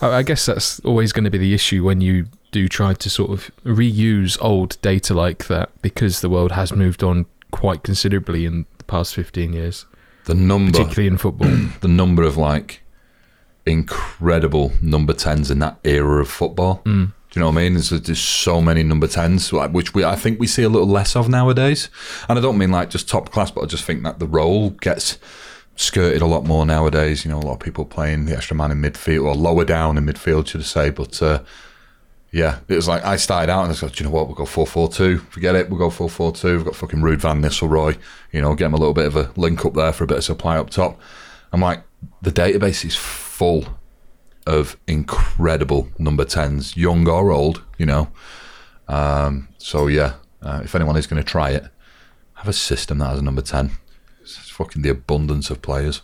[0.00, 3.10] I I guess that's always going to be the issue when you do try to
[3.10, 8.44] sort of reuse old data like that because the world has moved on quite considerably
[8.44, 9.86] in the past 15 years,
[10.24, 11.48] The number, particularly in football.
[11.80, 12.82] the number of like
[13.64, 16.82] incredible number tens in that era of football.
[16.84, 17.12] Mm.
[17.30, 17.74] Do you know what I mean?
[17.74, 20.88] There's, there's so many number tens, like, which we I think we see a little
[20.88, 21.88] less of nowadays.
[22.28, 24.70] And I don't mean like just top class, but I just think that the role
[24.70, 25.18] gets
[25.76, 27.24] skirted a lot more nowadays.
[27.24, 29.96] You know, a lot of people playing the extra man in midfield or lower down
[29.96, 30.90] in midfield, should I say?
[30.90, 31.42] But uh,
[32.30, 34.46] yeah, it was like I started out and I said, you know what, we'll go
[34.46, 35.18] 4 4 2.
[35.18, 36.56] Forget it, we'll go 4 4 2.
[36.56, 37.98] We've got fucking Ruud Van Nistelrooy,
[38.32, 40.18] you know, get him a little bit of a link up there for a bit
[40.18, 41.00] of supply up top.
[41.52, 41.82] I'm like,
[42.22, 43.66] the database is full
[44.46, 48.08] of incredible number 10s, young or old, you know.
[48.88, 51.64] Um, so yeah, uh, if anyone is going to try it,
[52.34, 53.70] have a system that has a number 10
[54.62, 56.02] fucking the abundance of players.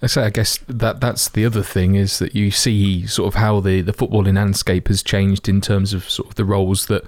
[0.00, 3.40] I say, I guess that that's the other thing is that you see sort of
[3.40, 7.04] how the, the footballing landscape has changed in terms of sort of the roles that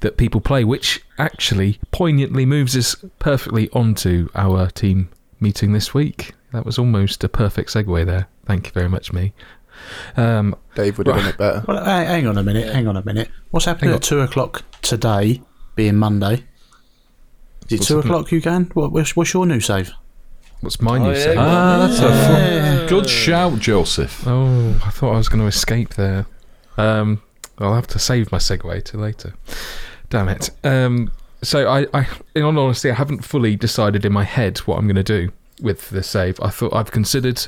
[0.00, 6.34] that people play, which actually poignantly moves us perfectly onto our team meeting this week.
[6.52, 8.28] That was almost a perfect segue there.
[8.46, 9.34] Thank you very much, me.
[10.16, 11.64] Um, Dave would have done it better.
[11.68, 12.72] Well, hang hang on a minute.
[12.72, 13.28] Hang on a minute.
[13.50, 15.42] What's happening at two o'clock today,
[15.74, 16.44] being Monday?
[17.66, 18.64] Is it What's two o'clock you can?
[18.74, 19.92] What, what's, what's your new save?
[20.60, 21.34] what's my Oh, new yeah, say?
[21.34, 21.46] go on.
[21.48, 24.22] Ah, that's a fu- good shout, Joseph.
[24.26, 26.24] Oh, I thought I was going to escape there.
[26.78, 27.20] Um,
[27.58, 29.34] I'll have to save my segue to later.
[30.08, 30.50] Damn it.
[30.64, 31.10] Um,
[31.42, 34.86] so I, I, in all honesty, I haven't fully decided in my head what I'm
[34.86, 36.40] going to do with the save.
[36.40, 37.46] I thought I've considered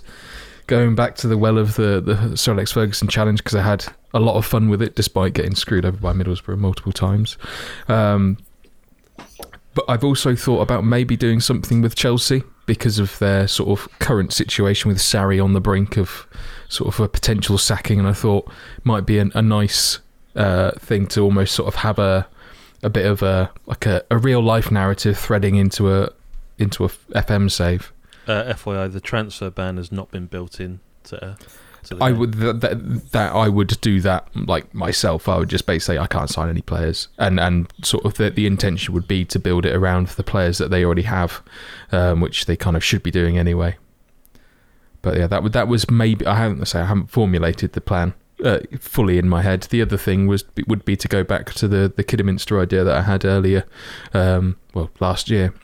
[0.67, 3.87] going back to the well of the the Sir Alex Ferguson challenge because I had
[4.13, 7.39] a lot of fun with it, despite getting screwed over by Middlesbrough multiple times.
[7.89, 8.37] Um,
[9.77, 13.99] but I've also thought about maybe doing something with Chelsea because of their sort of
[13.99, 16.27] current situation with Sarri on the brink of
[16.71, 18.51] sort of a potential sacking, and I thought
[18.85, 19.99] might be an, a nice
[20.35, 22.27] uh, thing to almost sort of have a
[22.83, 26.11] a bit of a like a, a real life narrative threading into a
[26.59, 27.93] into a FM save.
[28.27, 31.37] Uh, FYI, the transfer ban has not been built in to.
[32.01, 32.19] I game.
[32.19, 35.29] would that, that that I would do that like myself.
[35.29, 38.31] I would just basically say I can't sign any players, and and sort of the
[38.31, 41.43] the intention would be to build it around the players that they already have,
[41.93, 43.77] um, which they kind of should be doing anyway.
[45.03, 48.15] But yeah, that would that was maybe I haven't say I haven't formulated the plan
[48.45, 49.63] uh, fully in my head.
[49.65, 52.97] The other thing was would be to go back to the the Kidderminster idea that
[52.97, 53.65] I had earlier,
[54.13, 55.55] um, well last year.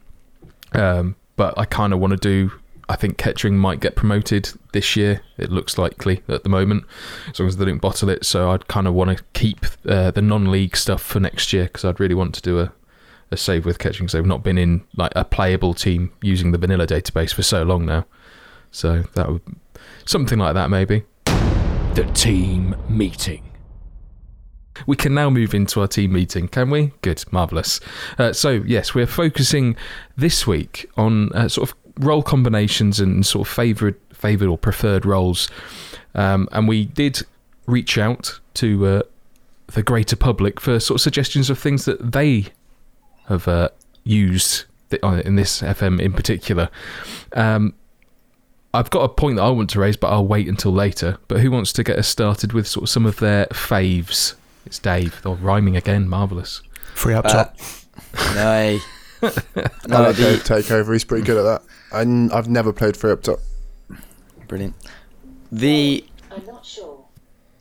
[0.72, 2.52] Um, but I kind of want to do.
[2.92, 5.22] I think Kettering might get promoted this year.
[5.38, 6.84] It looks likely at the moment,
[7.30, 8.26] as long as they don't bottle it.
[8.26, 11.86] So I'd kind of want to keep uh, the non-league stuff for next year because
[11.86, 12.70] I'd really want to do a,
[13.30, 14.04] a save with Kettering.
[14.04, 17.62] because they've not been in like a playable team using the vanilla database for so
[17.62, 18.04] long now.
[18.70, 19.42] So that would
[20.04, 21.04] something like that maybe.
[21.94, 23.52] The team meeting.
[24.86, 26.92] We can now move into our team meeting, can we?
[27.02, 27.80] Good, marvellous.
[28.18, 29.76] Uh, so, yes, we're focusing
[30.16, 35.04] this week on uh, sort of role combinations and sort of favourite, favoured or preferred
[35.06, 35.48] roles.
[36.14, 37.22] Um, and we did
[37.66, 39.02] reach out to uh,
[39.68, 42.46] the greater public for sort of suggestions of things that they
[43.28, 43.68] have uh,
[44.04, 46.68] used th- uh, in this FM in particular.
[47.34, 47.74] Um,
[48.74, 51.18] I've got a point that I want to raise, but I'll wait until later.
[51.28, 54.34] But who wants to get us started with sort of some of their faves?
[54.64, 55.20] It's Dave.
[55.22, 56.08] They're rhyming again.
[56.08, 56.62] Marvelous.
[56.94, 57.56] Free up Uh, top.
[58.34, 58.50] No.
[58.50, 58.80] I no,
[59.22, 60.92] like Dave the, Takeover.
[60.92, 61.62] He's pretty good at that.
[61.92, 63.38] I n- I've never played free up top.
[64.48, 64.74] brilliant.
[65.50, 67.04] The I'm not sure.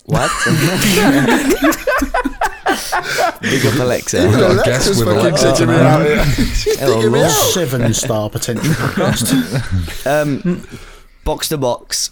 [0.05, 0.31] what?
[3.41, 4.17] Big up Alexa.
[4.29, 5.89] got a guest with fucking Alexa digging me tonight.
[5.89, 6.23] out here.
[6.55, 7.31] She's Hello, digging me Lord.
[7.31, 7.51] out.
[7.53, 10.05] Seven star potential podcast.
[10.07, 10.65] Um,
[11.25, 12.09] box to box,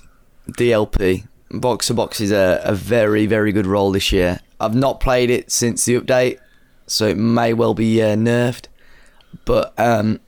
[0.51, 1.27] DLP.
[1.51, 4.39] Box to box is a, a very, very good role this year.
[4.59, 6.39] I've not played it since the update,
[6.87, 8.65] so it may well be uh, nerfed.
[9.45, 10.19] But um,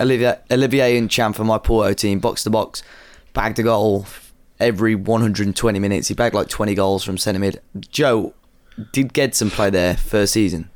[0.00, 2.82] Olivier, Olivier and Chan for my Porto team, box to box,
[3.32, 4.06] bagged a goal
[4.60, 6.08] every 120 minutes.
[6.08, 7.60] He bagged like 20 goals from centre mid.
[7.80, 8.34] Joe,
[8.92, 10.70] did Gedson play there first season?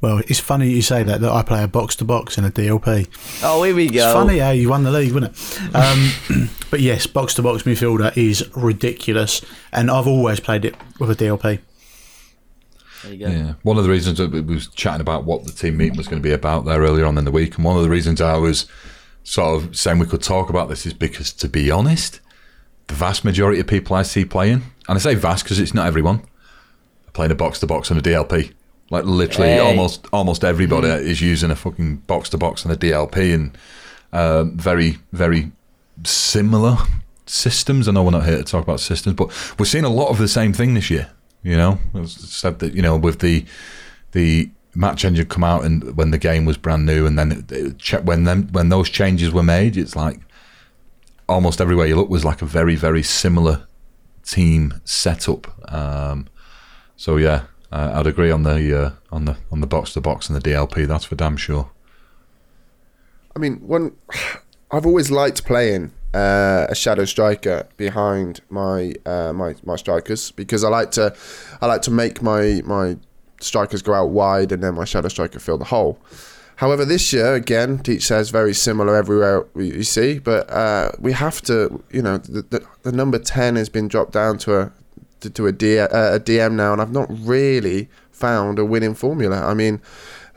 [0.00, 2.50] Well, it's funny you say that, that I play a box to box in a
[2.50, 3.08] DLP.
[3.42, 4.04] Oh, here we go.
[4.04, 5.74] It's funny how you won the league, wasn't it?
[5.74, 9.40] Um, but yes, box to box midfielder is ridiculous,
[9.72, 11.60] and I've always played it with a DLP.
[13.02, 13.30] There you go.
[13.30, 16.08] Yeah, one of the reasons that we was chatting about what the team meeting was
[16.08, 18.20] going to be about there earlier on in the week, and one of the reasons
[18.20, 18.66] I was
[19.24, 22.20] sort of saying we could talk about this is because, to be honest,
[22.86, 25.86] the vast majority of people I see playing, and I say vast because it's not
[25.86, 26.20] everyone,
[27.08, 28.52] are playing a box to box on a DLP.
[28.88, 29.58] Like literally, Hey.
[29.58, 33.58] almost almost everybody is using a fucking box to box on a DLP, and
[34.12, 35.50] um, very very
[36.04, 36.76] similar
[37.26, 37.88] systems.
[37.88, 39.28] I know we're not here to talk about systems, but
[39.58, 41.08] we're seeing a lot of the same thing this year.
[41.46, 43.44] You know, said that you know with the
[44.10, 47.52] the match engine come out and when the game was brand new, and then it,
[47.52, 50.18] it, when when those changes were made, it's like
[51.28, 53.68] almost everywhere you look was like a very very similar
[54.24, 55.72] team setup.
[55.72, 56.26] Um,
[56.96, 60.28] so yeah, uh, I'd agree on the uh, on the on the box to box
[60.28, 60.88] and the DLP.
[60.88, 61.70] That's for damn sure.
[63.36, 63.96] I mean, one
[64.72, 70.64] I've always liked playing uh, a shadow striker behind my uh, my my strikers because
[70.64, 71.14] I like to
[71.60, 72.96] I like to make my my
[73.40, 75.98] strikers go out wide and then my shadow striker fill the hole.
[76.56, 81.42] However, this year again, Teach says very similar everywhere you see, but uh, we have
[81.42, 84.72] to, you know, the, the, the number ten has been dropped down to a
[85.20, 88.94] to, to a, D, uh, a DM now, and I've not really found a winning
[88.94, 89.44] formula.
[89.44, 89.82] I mean,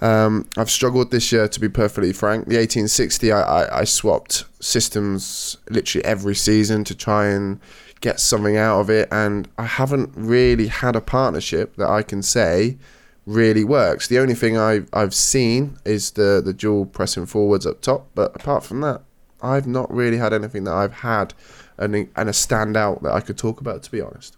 [0.01, 2.45] um, I've struggled this year, to be perfectly frank.
[2.45, 7.59] The 1860, I, I, I swapped systems literally every season to try and
[8.01, 12.21] get something out of it, and I haven't really had a partnership that I can
[12.21, 12.77] say
[13.25, 14.07] really works.
[14.07, 18.35] The only thing I've, I've seen is the, the dual pressing forwards up top, but
[18.35, 19.01] apart from that,
[19.41, 21.33] I've not really had anything that I've had
[21.77, 24.35] and, and a standout that I could talk about, to be honest.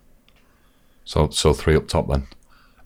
[1.05, 2.27] So, so three up top then.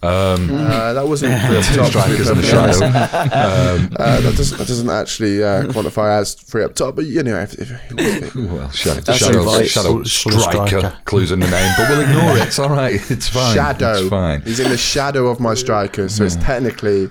[0.05, 1.87] Um, Uh, that wasn't three up top.
[1.87, 2.85] strikers in the shadow.
[2.85, 7.23] Um, Uh, that, doesn't, that doesn't actually uh, quantify as free up top, but you
[7.23, 9.67] know, if, if, if, well, shadow, That's shadow, right.
[9.67, 10.97] shadow Full- full striker, striker.
[11.05, 12.47] clues in the name, but we'll ignore it.
[12.47, 12.99] It's all right.
[13.11, 13.55] It's fine.
[13.55, 13.93] shadow.
[13.99, 14.41] It's fine.
[14.43, 17.09] He's in the shadow of my striker, so it's technically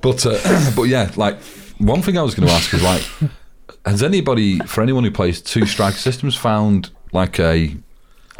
[0.00, 1.38] But uh, but yeah, like
[1.78, 3.02] one thing I was going to ask is like,
[3.84, 7.76] has anybody, for anyone who plays two striker systems, found like a,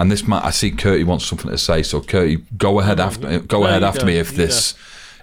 [0.00, 3.40] and this might I see Curty wants something to say, so Curty, go ahead after,
[3.40, 4.74] go No, ahead after go, me if you this,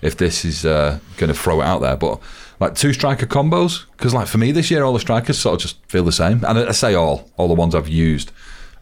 [0.01, 2.21] if this is uh, going to throw it out there, but.
[2.59, 5.61] Like two striker combos, because like for me this year, all the strikers sort of
[5.61, 6.43] just feel the same.
[6.43, 8.31] And I say all, all the ones I've used.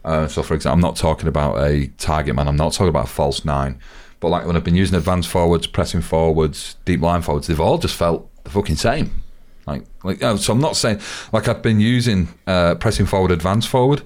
[0.02, 2.48] Uh, so for example, I'm not talking about a target man.
[2.48, 3.78] I'm not talking about a false nine.
[4.20, 7.76] But like when I've been using advanced forwards, pressing forwards, deep line forwards, they've all
[7.76, 9.10] just felt the fucking same.
[9.66, 11.00] Like, like so I'm not saying
[11.32, 14.02] like I've been using uh, pressing forward, advanced forward,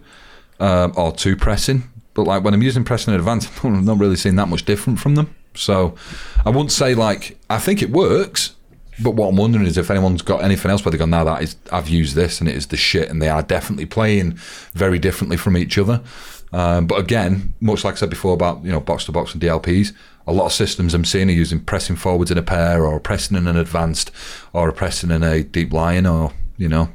[0.61, 1.85] um, or two pressing.
[2.15, 5.01] But like when I'm using pressing and advance, I'm not really seeing that much different
[5.01, 5.35] from them.
[5.55, 5.95] So
[6.45, 8.55] I wouldn't say like I think it works.
[9.03, 11.43] But what I'm wondering is if anyone's got anything else where they go, now that
[11.43, 14.35] is I've used this and it is the shit, and they are definitely playing
[14.75, 16.03] very differently from each other.
[16.53, 19.43] Um, but again, much like I said before about you know box to box and
[19.43, 19.93] DLPs,
[20.27, 23.37] a lot of systems I'm seeing are using pressing forwards in a pair, or pressing
[23.37, 24.11] in an advanced,
[24.53, 26.91] or pressing in a deep line, or you know.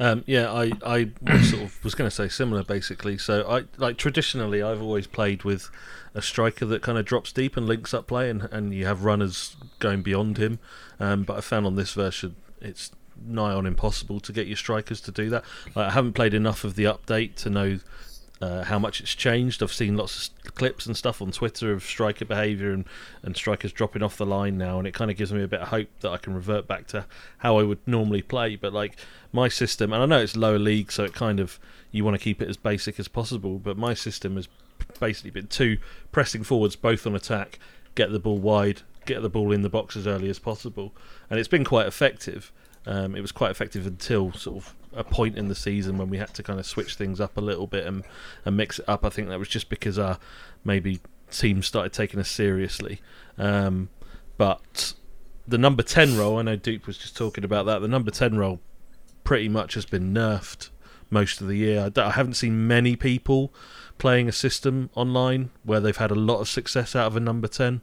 [0.00, 1.10] Um, yeah, I, I
[1.42, 3.16] sort of was going to say similar basically.
[3.18, 5.70] So I like traditionally I've always played with
[6.14, 9.04] a striker that kind of drops deep and links up play, and, and you have
[9.04, 10.58] runners going beyond him.
[11.00, 12.90] Um, but I found on this version it's
[13.26, 15.44] nigh on impossible to get your strikers to do that.
[15.74, 17.78] Like, I haven't played enough of the update to know
[18.44, 19.62] uh, how much it's changed.
[19.62, 22.84] I've seen lots of clips and stuff on Twitter of striker behaviour and,
[23.22, 25.60] and strikers dropping off the line now, and it kind of gives me a bit
[25.60, 27.06] of hope that I can revert back to
[27.38, 28.56] how I would normally play.
[28.56, 28.96] But like
[29.32, 31.58] my system, and I know it's lower league, so it kind of
[31.90, 33.58] you want to keep it as basic as possible.
[33.58, 34.46] But my system has
[35.00, 35.78] basically been two
[36.12, 37.58] pressing forwards, both on attack,
[37.94, 40.92] get the ball wide, get the ball in the box as early as possible,
[41.30, 42.52] and it's been quite effective.
[42.86, 46.18] Um, it was quite effective until sort of a point in the season when we
[46.18, 48.04] had to kind of switch things up a little bit and,
[48.44, 49.04] and mix it up.
[49.04, 50.18] I think that was just because our
[50.64, 53.00] maybe teams started taking us seriously.
[53.38, 53.88] Um,
[54.36, 54.94] but
[55.46, 58.36] the number 10 role, I know Duke was just talking about that, the number 10
[58.36, 58.60] role
[59.24, 60.70] pretty much has been nerfed
[61.10, 61.90] most of the year.
[61.94, 63.52] I, I haven't seen many people
[63.98, 67.48] playing a system online where they've had a lot of success out of a number
[67.48, 67.82] 10.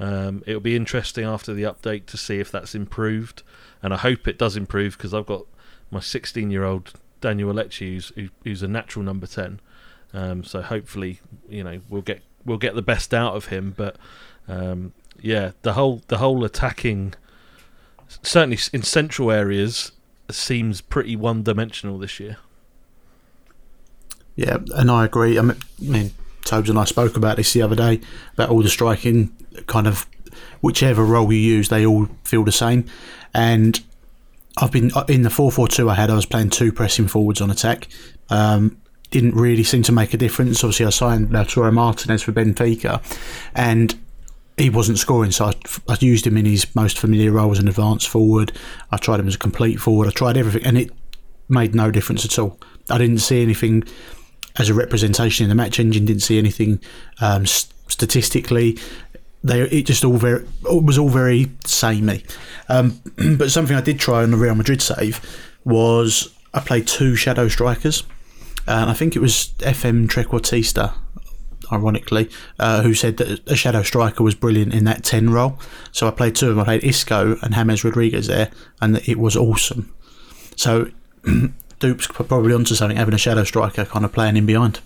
[0.00, 3.42] Um, it'll be interesting after the update to see if that's improved,
[3.82, 5.46] and I hope it does improve because I've got
[5.90, 9.60] my 16 year old Daniel Alecci who's, who, who's a natural number 10.
[10.14, 13.74] Um, so hopefully, you know, we'll get we'll get the best out of him.
[13.76, 13.96] But
[14.46, 17.14] um, yeah, the whole the whole attacking,
[18.22, 19.92] certainly in central areas,
[20.30, 22.38] seems pretty one dimensional this year.
[24.34, 25.38] Yeah, and I agree.
[25.38, 26.10] I mean, I mean,
[26.44, 28.00] Tobes and I spoke about this the other day
[28.34, 29.36] about all the striking
[29.66, 30.06] kind of
[30.60, 32.86] whichever role you use, they all feel the same.
[33.34, 33.80] And
[34.60, 36.10] I've been in the four four two I had.
[36.10, 37.88] I was playing two pressing forwards on attack.
[38.28, 38.80] Um,
[39.10, 40.62] didn't really seem to make a difference.
[40.62, 43.00] Obviously, I signed Lautaro Martinez for Benfica,
[43.54, 43.98] and
[44.58, 45.54] he wasn't scoring, so I,
[45.88, 48.52] I used him in his most familiar role as an advanced forward.
[48.90, 50.08] I tried him as a complete forward.
[50.08, 50.90] I tried everything, and it
[51.48, 52.58] made no difference at all.
[52.90, 53.84] I didn't see anything
[54.56, 56.04] as a representation in the match engine.
[56.04, 56.80] Didn't see anything
[57.20, 58.78] um, statistically.
[59.44, 62.24] They it just all very it was all very samey.
[62.68, 63.00] Um,
[63.36, 65.20] but something I did try on the Real Madrid save
[65.64, 68.02] was I played two shadow strikers,
[68.66, 70.94] and I think it was FM Trequartista,
[71.70, 75.58] ironically, uh, who said that a shadow striker was brilliant in that ten role.
[75.92, 76.60] So I played two of them.
[76.60, 79.94] I played Isco and James Rodriguez there, and it was awesome.
[80.56, 80.90] So.
[81.80, 84.80] Dupe's probably onto something, having a shadow striker kind of playing in behind.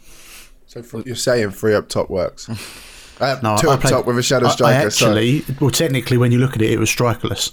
[0.66, 2.50] So fr- you're saying three up top works.
[3.20, 4.86] Uh, No, two I up played- top with a shadow striker.
[4.86, 5.38] I sorry.
[5.42, 7.52] actually, well, technically, when you look at it, it was strikerless.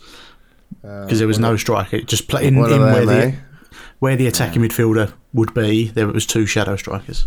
[0.83, 1.99] Uh, because there was no uh, striker.
[2.01, 3.37] Just play in, One in uh, where them, the
[3.99, 5.89] where the attacking midfielder would be.
[5.89, 7.25] There was two shadow strikers.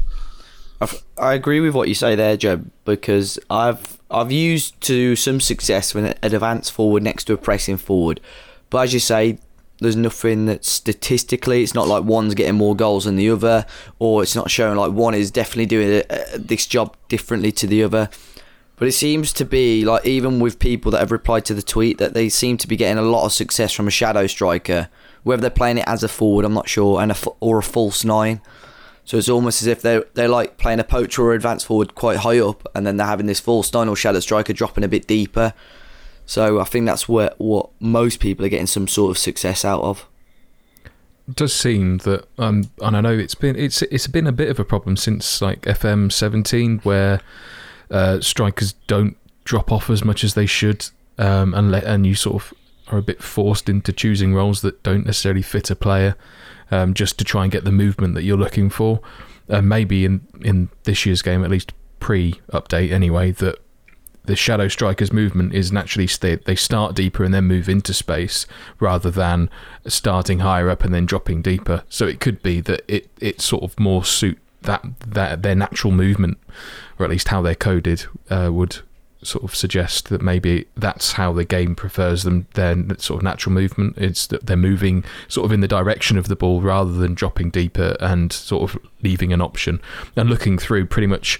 [0.80, 5.40] I've- I agree with what you say there, Joe, because I've I've used to some
[5.40, 8.20] success when an advance forward next to a pressing forward,
[8.70, 9.38] but as you say,
[9.82, 13.66] there's nothing that statistically it's not like one's getting more goals than the other,
[13.98, 17.82] or it's not showing like one is definitely doing uh, this job differently to the
[17.82, 18.08] other.
[18.76, 21.98] But it seems to be like even with people that have replied to the tweet
[21.98, 24.88] that they seem to be getting a lot of success from a shadow striker,
[25.22, 28.40] whether they're playing it as a forward, I'm not sure, and or a false nine.
[29.04, 32.18] So it's almost as if they're they're like playing a poacher or advanced forward quite
[32.18, 35.06] high up, and then they're having this false nine or shadow striker dropping a bit
[35.06, 35.54] deeper.
[36.26, 39.82] So I think that's where what most people are getting some sort of success out
[39.82, 40.06] of.
[41.28, 44.48] It does seem that um and I know it's been it's it's been a bit
[44.48, 47.20] of a problem since like FM seventeen where
[47.90, 52.14] uh, strikers don't drop off as much as they should um and let and you
[52.14, 52.54] sort of
[52.88, 56.16] are a bit forced into choosing roles that don't necessarily fit a player
[56.70, 59.00] um just to try and get the movement that you're looking for
[59.48, 63.61] and maybe in in this year's game at least pre update anyway that
[64.24, 68.46] the shadow strikers movement is naturally st- they start deeper and then move into space
[68.78, 69.50] rather than
[69.86, 71.82] starting higher up and then dropping deeper.
[71.88, 75.92] So it could be that it it sort of more suit that that their natural
[75.92, 76.38] movement
[76.98, 78.78] or at least how they're coded uh, would
[79.24, 83.52] sort of suggest that maybe that's how the game prefers them their sort of natural
[83.52, 83.96] movement.
[83.96, 87.50] It's that they're moving sort of in the direction of the ball rather than dropping
[87.50, 89.80] deeper and sort of leaving an option
[90.16, 91.38] and looking through pretty much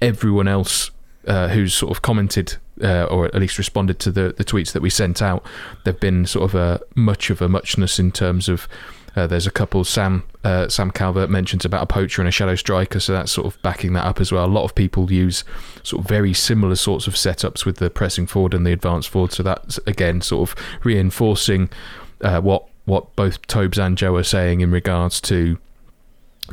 [0.00, 0.90] everyone else
[1.26, 4.82] uh, who's sort of commented uh, or at least responded to the, the tweets that
[4.82, 5.44] we sent out,
[5.84, 8.68] there've been sort of a much of a muchness in terms of.
[9.14, 9.84] Uh, there's a couple.
[9.84, 13.46] Sam uh, Sam Calvert mentions about a poacher and a shadow striker, so that's sort
[13.46, 14.46] of backing that up as well.
[14.46, 15.44] A lot of people use
[15.82, 19.32] sort of very similar sorts of setups with the pressing forward and the advanced forward,
[19.32, 21.68] so that's again sort of reinforcing
[22.22, 25.58] uh, what what both Tobes and Joe are saying in regards to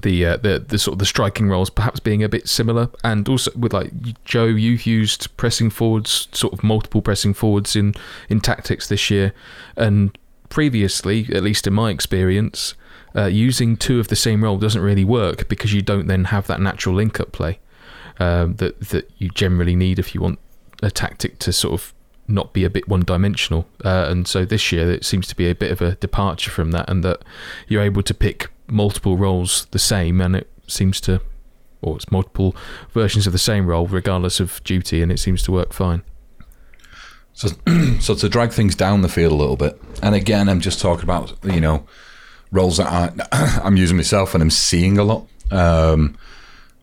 [0.01, 3.27] the uh, the the sort of the striking roles perhaps being a bit similar, and
[3.27, 3.91] also with like
[4.25, 7.93] Joe, you've used pressing forwards, sort of multiple pressing forwards in
[8.29, 9.33] in tactics this year,
[9.75, 10.17] and
[10.49, 12.73] previously, at least in my experience,
[13.15, 16.47] uh, using two of the same role doesn't really work because you don't then have
[16.47, 17.59] that natural link up play
[18.19, 20.39] um, that that you generally need if you want
[20.81, 21.93] a tactic to sort of
[22.27, 23.67] not be a bit one dimensional.
[23.83, 26.71] Uh, and so this year it seems to be a bit of a departure from
[26.71, 27.23] that, and that
[27.67, 31.21] you're able to pick multiple roles the same, and it seems to,
[31.81, 32.55] or it's multiple
[32.91, 36.03] versions of the same role regardless of duty, and it seems to work fine.
[37.33, 37.49] So,
[37.99, 41.03] so to drag things down the field a little bit, and again, I'm just talking
[41.03, 41.85] about you know
[42.51, 45.27] roles that I, I'm using myself and I'm seeing a lot.
[45.51, 46.17] Um,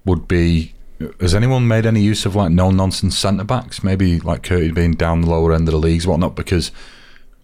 [0.05, 0.75] would be
[1.21, 3.85] has anyone made any use of like no nonsense centre backs?
[3.85, 6.35] Maybe like Curtis being down the lower end of the leagues, whatnot.
[6.35, 6.73] Because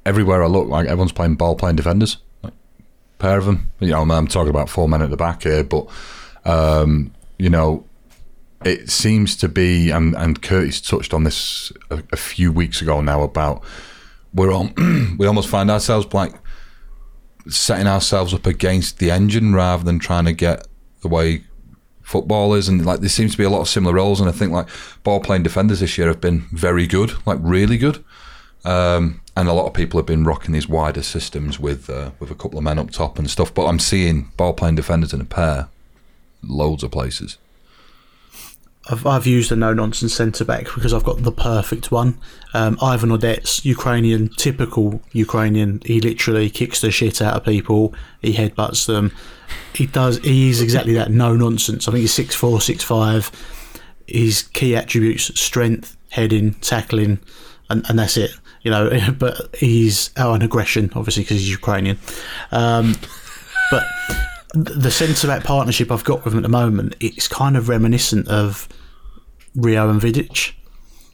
[0.07, 2.17] everywhere I look, like everyone's playing ball playing defenders,
[3.23, 3.71] pair of them.
[3.79, 5.87] You know, I'm talking about four men at the back here, but
[6.45, 7.85] um, you know,
[8.65, 13.01] it seems to be, and, and Curtis touched on this a, a few weeks ago
[13.01, 13.63] now about
[14.35, 16.35] we're on, we almost find ourselves like
[17.49, 20.67] setting ourselves up against the engine rather than trying to get
[21.03, 21.45] the way
[22.03, 24.33] football is, and like there seems to be a lot of similar roles, and I
[24.33, 24.69] think like
[25.05, 28.05] ball playing defenders this year have been very good, like really good.
[28.65, 32.31] Um, and a lot of people have been rocking these wider systems with uh, with
[32.31, 33.53] a couple of men up top and stuff.
[33.53, 35.69] But I'm seeing ball playing defenders in a pair,
[36.43, 37.39] loads of places.
[38.91, 42.19] I've, I've used a no nonsense centre back because I've got the perfect one.
[42.53, 45.81] Um, Ivan Odets, Ukrainian, typical Ukrainian.
[45.85, 47.95] He literally kicks the shit out of people.
[48.21, 49.13] He headbutts them.
[49.75, 50.19] He does.
[50.19, 51.11] He is exactly that.
[51.11, 51.89] No nonsense.
[51.89, 53.31] I think he's six four, six five.
[54.07, 57.21] His key attributes: strength, heading, tackling,
[57.71, 58.33] and, and that's it.
[58.63, 61.99] You know, but he's out on aggression, obviously, because he's Ukrainian.
[62.51, 62.97] Um,
[63.71, 63.85] but
[64.55, 68.29] the centre back partnership I've got with him at the moment, it's kind of reminiscent
[68.29, 68.69] of
[69.55, 70.53] Rio and Vidic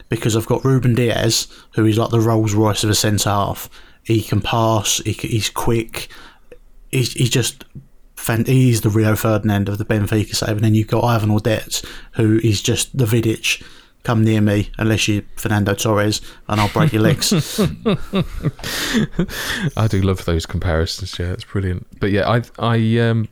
[0.08, 3.68] because I've got Ruben Dias, who is like the Rolls Royce of a centre half.
[4.02, 6.08] He can pass, he, he's quick,
[6.90, 7.64] he's, he's just.
[8.26, 11.82] He's the Rio Ferdinand of the Benfica save, and then you've got Ivan Audette,
[12.12, 13.64] who is just the Vidic.
[14.08, 17.30] Come near me, unless you're Fernando Torres, and I'll break your legs.
[19.76, 21.18] I do love those comparisons.
[21.18, 21.86] Yeah, it's brilliant.
[22.00, 23.28] But yeah, I, I, um,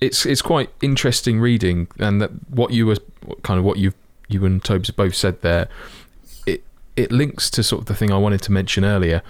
[0.00, 2.96] it's it's quite interesting reading, and that what you were
[3.44, 3.92] kind of what you
[4.26, 5.68] you and Tobes both said there.
[6.44, 6.64] It
[6.96, 9.22] it links to sort of the thing I wanted to mention earlier,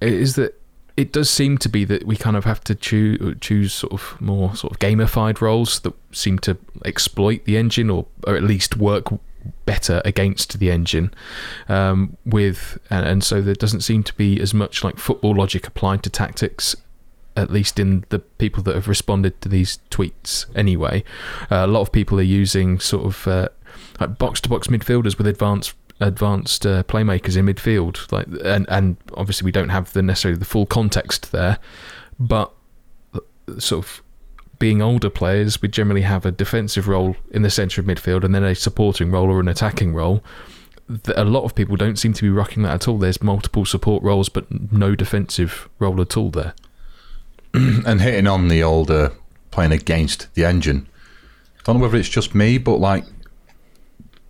[0.00, 0.58] is that
[0.96, 4.18] it does seem to be that we kind of have to choose choose sort of
[4.22, 8.78] more sort of gamified roles that seem to exploit the engine or or at least
[8.78, 9.12] work
[9.66, 11.12] better against the engine.
[11.68, 15.66] Um, with and, and so there doesn't seem to be as much like football logic
[15.66, 16.76] applied to tactics.
[17.34, 21.02] At least in the people that have responded to these tweets, anyway,
[21.50, 23.48] uh, a lot of people are using sort of uh,
[24.00, 28.96] like box to box midfielders with advanced advanced uh, playmakers in midfield like and and
[29.14, 31.58] obviously we don't have the necessarily the full context there
[32.18, 32.52] but
[33.14, 33.20] uh,
[33.58, 34.02] sort of
[34.62, 38.32] being older players we generally have a defensive role in the centre of midfield and
[38.32, 40.22] then a supporting role or an attacking role
[41.16, 44.02] a lot of people don't seem to be rocking that at all there's multiple support
[44.04, 46.54] roles but no defensive role at all there
[47.54, 49.12] and hitting on the older
[49.52, 50.88] playing against the engine.
[51.58, 53.04] I don't know whether it's just me, but like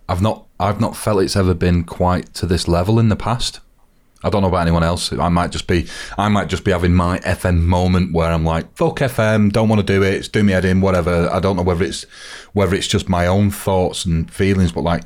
[0.07, 3.59] I've not I've not felt it's ever been quite to this level in the past.
[4.23, 5.11] I don't know about anyone else.
[5.11, 8.75] I might just be I might just be having my FM moment where I'm like,
[8.77, 11.29] fuck FM, don't want to do it, it's do me head in, whatever.
[11.31, 12.03] I don't know whether it's
[12.53, 15.03] whether it's just my own thoughts and feelings, but like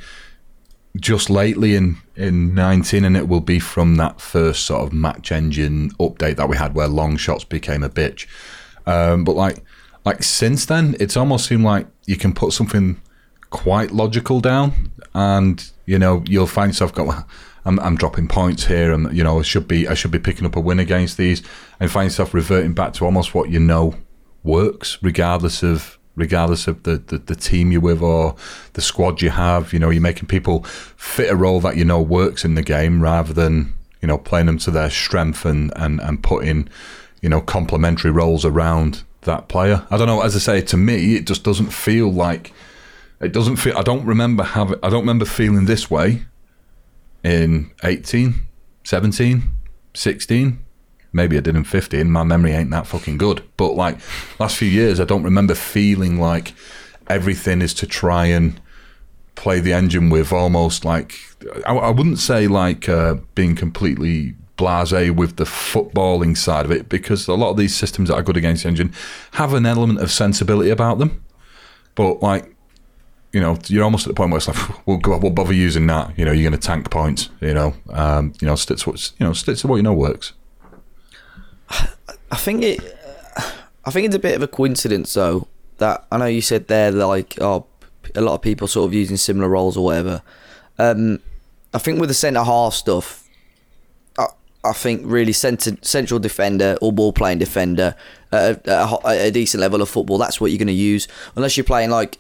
[1.00, 5.32] just lately in in 19 and it will be from that first sort of match
[5.32, 8.26] engine update that we had where long shots became a bitch
[8.88, 9.64] um, but like
[10.06, 13.00] like since then it's almost seemed like you can put something
[13.50, 17.28] quite logical down and you know you'll find yourself going well,
[17.68, 20.46] I'm, I'm dropping points here and you know I should be I should be picking
[20.46, 21.44] up a win against these.
[21.80, 23.96] And find yourself reverting back to almost what you know
[24.44, 28.36] works regardless of regardless of the, the, the team you're with or
[28.74, 32.02] the squad you have you know you're making people fit a role that you know
[32.02, 36.00] works in the game rather than you know playing them to their strength and and,
[36.00, 36.70] and putting
[37.22, 39.86] you know complementary roles around that player.
[39.92, 42.54] I don't know as I say to me it just doesn't feel like
[43.20, 46.26] it doesn't feel I don't remember having I don't remember feeling this way
[47.28, 48.34] in 18
[48.86, 49.44] 17
[49.94, 50.66] 16
[51.12, 53.44] maybe I did in 15 my memory ain't that fucking good.
[53.58, 53.98] But like
[54.40, 56.54] last few years I don't remember feeling like
[57.08, 58.60] everything is to try and
[59.36, 61.16] play the engine with almost like
[61.66, 66.90] I, I wouldn't say like uh, being completely blasé with the footballing side of it
[66.90, 68.94] because a lot of these systems that are good against the engine
[69.34, 71.24] have an element of sensibility about them.
[71.94, 72.56] But like
[73.34, 76.18] you know, you're almost at the point where it's like, we'll, we'll bother using that.
[76.18, 77.30] You know, you're going to tank points.
[77.42, 79.94] You know, um, you know, stick to what you know, stick to what you know
[79.94, 80.34] works.
[81.70, 82.80] I think it.
[83.86, 85.48] I think it's a bit of a coincidence though
[85.78, 87.68] that I know you said there like oh
[88.16, 90.22] a lot of people sort of using similar roles or whatever.
[90.78, 91.20] Um,
[91.74, 93.28] I think with the centre half stuff,
[94.18, 94.28] I,
[94.64, 97.96] I think really centre, central defender or ball playing defender
[98.32, 100.18] at a, at, a, decent level of football.
[100.18, 102.18] That's what you're going to use unless you're playing like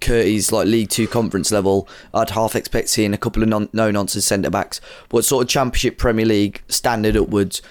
[0.00, 1.88] Curtis like League Two conference level.
[2.12, 5.48] I'd half expect seeing a couple of non, no nonsense centre backs, but sort of
[5.48, 7.62] Championship Premier League standard upwards.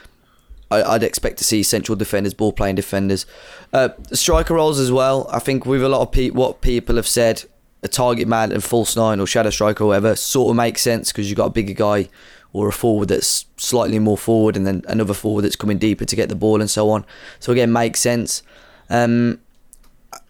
[0.71, 3.25] I, I'd expect to see central defenders, ball playing defenders,
[3.73, 5.29] uh, striker roles as well.
[5.31, 7.45] I think with a lot of pe- what people have said,
[7.83, 11.11] a target man and false nine or shadow striker or whatever sort of makes sense
[11.11, 12.09] because you've got a bigger guy
[12.51, 16.15] or a forward that's slightly more forward and then another forward that's coming deeper to
[16.15, 17.05] get the ball and so on.
[17.39, 18.41] So again, makes sense.
[18.89, 19.39] Um,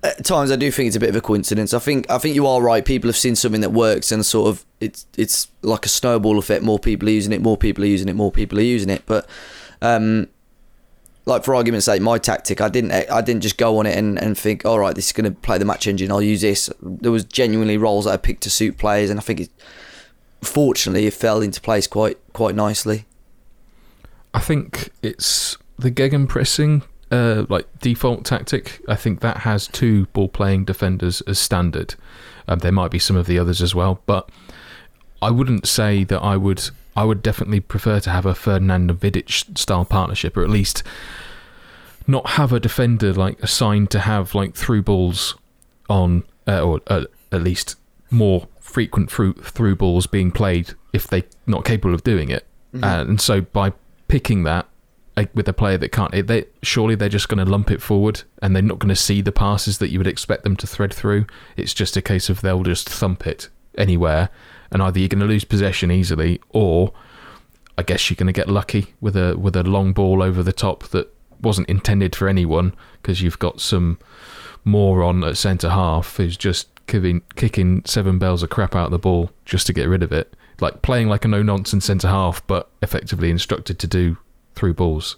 [0.05, 1.73] at times I do think it's a bit of a coincidence.
[1.73, 2.85] I think I think you are right.
[2.85, 6.63] People have seen something that works and sort of it's it's like a snowball effect.
[6.63, 9.03] More people are using it, more people are using it, more people are using it.
[9.05, 9.27] But
[9.81, 10.27] um,
[11.25, 14.21] like for argument's sake, my tactic, I didn't I didn't just go on it and,
[14.21, 16.11] and think, all right, this is going to play the match engine.
[16.11, 16.69] I'll use this.
[16.81, 19.49] There was genuinely roles that I picked to suit players, and I think it,
[20.41, 23.05] fortunately it fell into place quite quite nicely.
[24.33, 28.81] I think it's the gegenpressing, uh, like default tactic.
[28.87, 31.95] I think that has two ball playing defenders as standard.
[32.47, 34.29] Um, there might be some of the others as well, but
[35.21, 36.69] I wouldn't say that I would.
[36.97, 40.81] I would definitely prefer to have a Ferdinand and Vidic style partnership, or at least
[42.07, 45.35] not have a defender like assigned to have like through balls
[45.89, 47.75] on, uh, or uh, at least
[48.09, 52.45] more frequent through through balls being played if they're not capable of doing it.
[52.83, 53.73] Uh, and so by
[54.07, 54.67] picking that
[55.17, 58.23] like, with a player that can't, they surely they're just going to lump it forward
[58.41, 60.93] and they're not going to see the passes that you would expect them to thread
[60.93, 61.25] through.
[61.55, 64.29] It's just a case of they'll just thump it anywhere,
[64.71, 66.93] and either you're going to lose possession easily, or
[67.77, 70.53] I guess you're going to get lucky with a with a long ball over the
[70.53, 73.99] top that wasn't intended for anyone because you've got some
[74.63, 79.31] moron at centre half who's just kicking seven bells of crap out of the ball
[79.43, 80.33] just to get rid of it.
[80.61, 84.17] Like playing like a no nonsense centre half, but effectively instructed to do
[84.55, 85.17] through balls.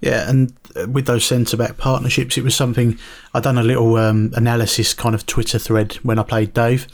[0.00, 2.98] Yeah, and uh, with those centre back partnerships, it was something
[3.34, 6.86] I done a little um, analysis kind of Twitter thread when I played Dave,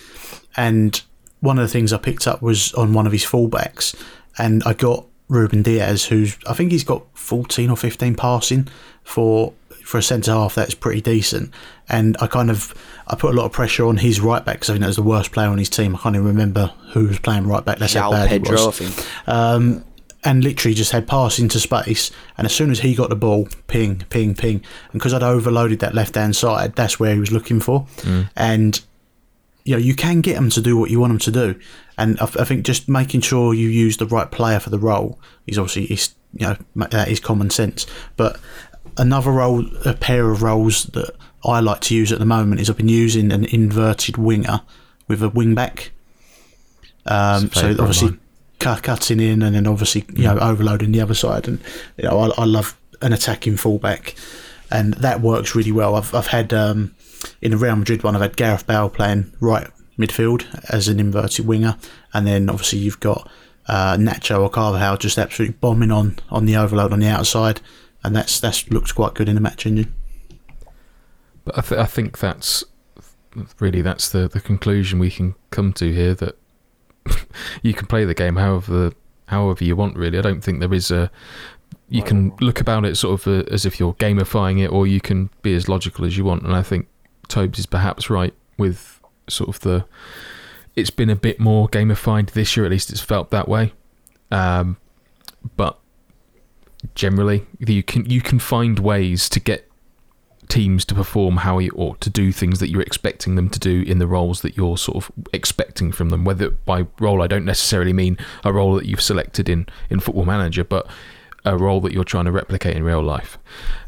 [0.57, 1.01] and
[1.41, 3.95] one of the things I picked up was on one of his fullbacks,
[4.39, 8.67] and I got Ruben Dias, who's I think he's got fourteen or fifteen passing
[9.05, 9.53] for
[9.85, 11.53] for a centre half, that's pretty decent.
[11.89, 12.75] And I kind of
[13.07, 14.97] I put a lot of pressure on his right back because I think that was
[14.97, 15.95] the worst player on his team.
[15.95, 17.79] I can't even remember who was playing right back.
[17.79, 18.79] That's how bad he Pedro, I was.
[18.79, 19.07] think.
[19.29, 19.85] Um,
[20.27, 22.11] and literally just had pass into space.
[22.37, 24.57] And as soon as he got the ball, ping, ping, ping.
[24.91, 27.87] And because I'd overloaded that left hand side, that's where he was looking for.
[28.35, 28.79] And
[29.64, 31.61] you know, you can get them to do what you want them to do.
[31.97, 35.18] And I, I think just making sure you use the right player for the role
[35.47, 37.87] is obviously is you know that is common sense.
[38.16, 38.41] But
[38.97, 41.14] another role, a pair of roles that
[41.45, 44.62] I like to use at the moment is I've been using an inverted winger
[45.07, 45.93] with a wing back.
[47.07, 48.18] Um, so obviously.
[48.59, 51.49] Cut, cutting in and then obviously you know overloading the other side.
[51.49, 51.61] And
[51.97, 54.15] you know I, I love an attacking fullback.
[54.71, 55.95] And that works really well.
[55.95, 56.95] I've, I've had um,
[57.41, 61.47] in the Real Madrid one I've had Gareth Bale playing right midfield as an inverted
[61.47, 61.77] winger.
[62.13, 63.31] And then obviously you've got
[63.69, 67.61] uh, Nacho or Carvajal just absolutely bombing on on the overload on the outside.
[68.03, 69.95] And that's that's looks quite good in the match engine
[71.45, 72.65] But I, th- I think that's
[73.61, 76.37] really that's the, the conclusion we can come to here that
[77.63, 78.93] you can play the game however
[79.27, 79.97] however you want.
[79.97, 81.11] Really, I don't think there is a.
[81.89, 85.01] You can look about it sort of uh, as if you're gamifying it, or you
[85.01, 86.43] can be as logical as you want.
[86.43, 86.89] And I think
[87.29, 89.85] Tobes is perhaps right with sort of the.
[90.75, 93.73] It's been a bit more gamified this year, at least it's felt that way.
[94.31, 94.77] Um,
[95.57, 95.79] but
[96.95, 99.71] generally, you can you can find ways to get
[100.49, 103.82] teams to perform how you ought to do things that you're expecting them to do
[103.82, 106.24] in the roles that you're sort of expecting from them.
[106.24, 110.24] Whether by role, I don't necessarily mean a role that you've selected in in Football
[110.24, 110.86] Manager, but
[111.44, 113.38] a role that you're trying to replicate in real life.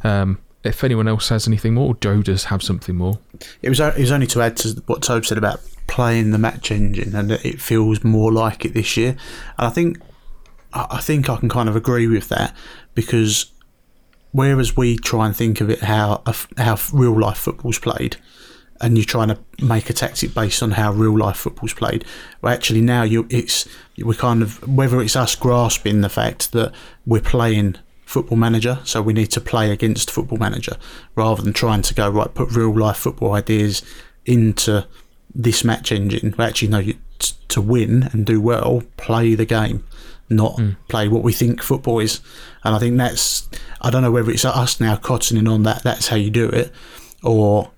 [0.04, 3.18] Um, if anyone else has anything more, Joe does have something more.
[3.62, 6.70] It was, it was only to add to what Tobe said about playing the match
[6.70, 9.10] engine, and it feels more like it this year.
[9.56, 10.00] And I think,
[10.72, 12.54] I think I can kind of agree with that
[12.94, 13.52] because
[14.32, 16.22] whereas we try and think of it how
[16.56, 18.16] how real life football's played,
[18.80, 22.04] and you're trying to make a tactic based on how real life football's played.
[22.42, 23.68] Well, actually now you it's
[23.98, 26.72] we're kind of whether it's us grasping the fact that
[27.06, 30.76] we're playing football manager, so we need to play against football manager
[31.14, 33.82] rather than trying to go right put real life football ideas
[34.24, 34.86] into
[35.34, 36.34] this match engine.
[36.38, 39.84] We actually know you, t- to win and do well, play the game,
[40.30, 40.76] not mm.
[40.88, 42.20] play what we think football is.
[42.64, 43.48] And I think that's
[43.80, 45.82] I don't know whether it's us now cottoning on that.
[45.82, 46.72] That's how you do it,
[47.22, 47.70] or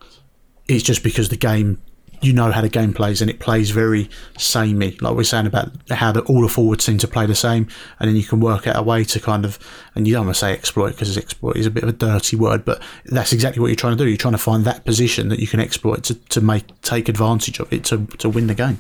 [0.69, 1.81] it's just because the game
[2.23, 5.71] you know how the game plays and it plays very samey like we're saying about
[5.91, 7.67] how the, all the forwards seem to play the same
[7.99, 9.59] and then you can work out a way to kind of
[9.95, 12.37] and you don't want to say exploit because exploit is a bit of a dirty
[12.37, 15.29] word but that's exactly what you're trying to do you're trying to find that position
[15.29, 18.55] that you can exploit to, to make take advantage of it to, to win the
[18.55, 18.79] game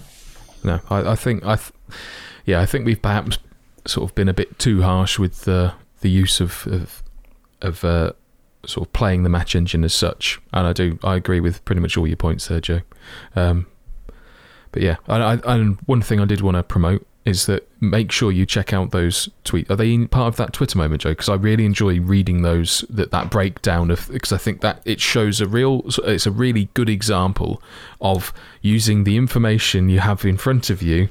[0.62, 1.72] No, I, I think I, th-
[2.44, 3.38] yeah, I think we've perhaps
[3.86, 7.02] sort of been a bit too harsh with the the use of of,
[7.60, 8.12] of uh,
[8.64, 11.80] sort of playing the match engine as such, and I do I agree with pretty
[11.80, 12.80] much all your points there, Joe.
[13.36, 13.66] Um,
[14.72, 18.32] but yeah, I, and one thing I did want to promote is that make sure
[18.32, 19.68] you check out those tweets.
[19.70, 21.10] Are they part of that Twitter moment, Joe?
[21.10, 25.00] Because I really enjoy reading those that that breakdown of because I think that it
[25.00, 27.62] shows a real it's a really good example
[28.00, 31.10] of using the information you have in front of you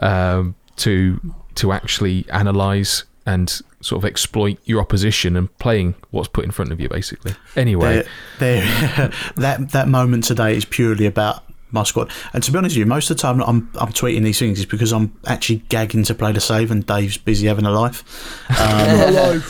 [0.00, 1.20] um, to
[1.56, 6.72] to actually analyze and sort of exploit your opposition and playing what's put in front
[6.72, 7.34] of you, basically.
[7.56, 8.04] Anyway,
[8.38, 12.10] They're- they're- that that moment today is purely about my squad.
[12.32, 14.58] And to be honest with you, most of the time I'm I'm tweeting these things
[14.60, 18.04] is because I'm actually gagging to play the save, and Dave's busy having a life.
[18.60, 19.42] Um,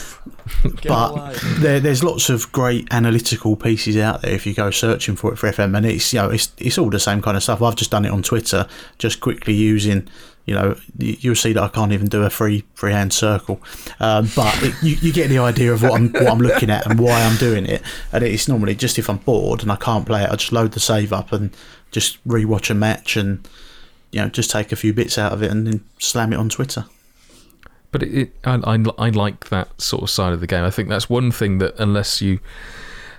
[0.87, 5.33] but there, there's lots of great analytical pieces out there if you go searching for
[5.33, 7.61] it for FM, and it's you know it's it's all the same kind of stuff.
[7.61, 8.67] I've just done it on Twitter,
[8.97, 10.07] just quickly using.
[10.45, 13.59] You know, you'll see that I can't even do a free freehand circle,
[13.99, 16.85] um, but it, you, you get the idea of what I'm what I'm looking at
[16.85, 17.81] and why I'm doing it.
[18.11, 20.73] And it's normally just if I'm bored and I can't play it, I just load
[20.73, 21.55] the save up and
[21.89, 23.47] just rewatch a match and
[24.11, 26.49] you know just take a few bits out of it and then slam it on
[26.49, 26.85] Twitter.
[27.91, 30.63] But it, it I, I, I like that sort of side of the game.
[30.63, 32.39] I think that's one thing that unless you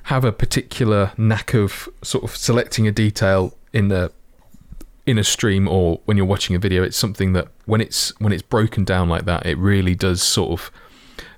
[0.04, 4.12] have a particular knack of sort of selecting a detail in the
[5.06, 8.32] in a stream or when you're watching a video, it's something that when it's when
[8.32, 10.70] it's broken down like that, it really does sort of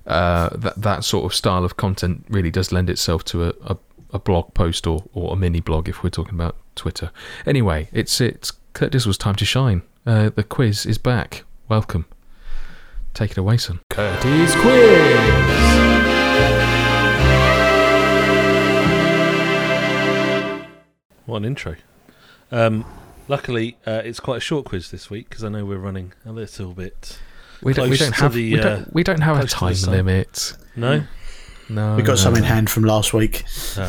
[0.07, 3.77] uh, that that sort of style of content really does lend itself to a, a,
[4.11, 7.11] a blog post or, or a mini blog if we're talking about Twitter.
[7.45, 9.83] Anyway, it's it's Kurt Dizzle's time to shine.
[10.05, 11.43] Uh, the quiz is back.
[11.67, 12.05] Welcome.
[13.13, 13.81] Take it away, son.
[13.89, 15.19] Curtis Quiz.
[21.25, 21.75] What an intro.
[22.51, 22.85] Um,
[23.29, 26.33] luckily, uh, it's quite a short quiz this week because I know we're running a
[26.33, 27.17] little bit.
[27.61, 29.85] We don't, we don't have the, we uh, don't, we don't have a close to
[29.85, 30.57] the time limit.
[30.75, 31.03] No?
[31.69, 33.45] No, We got no, some in hand from last week.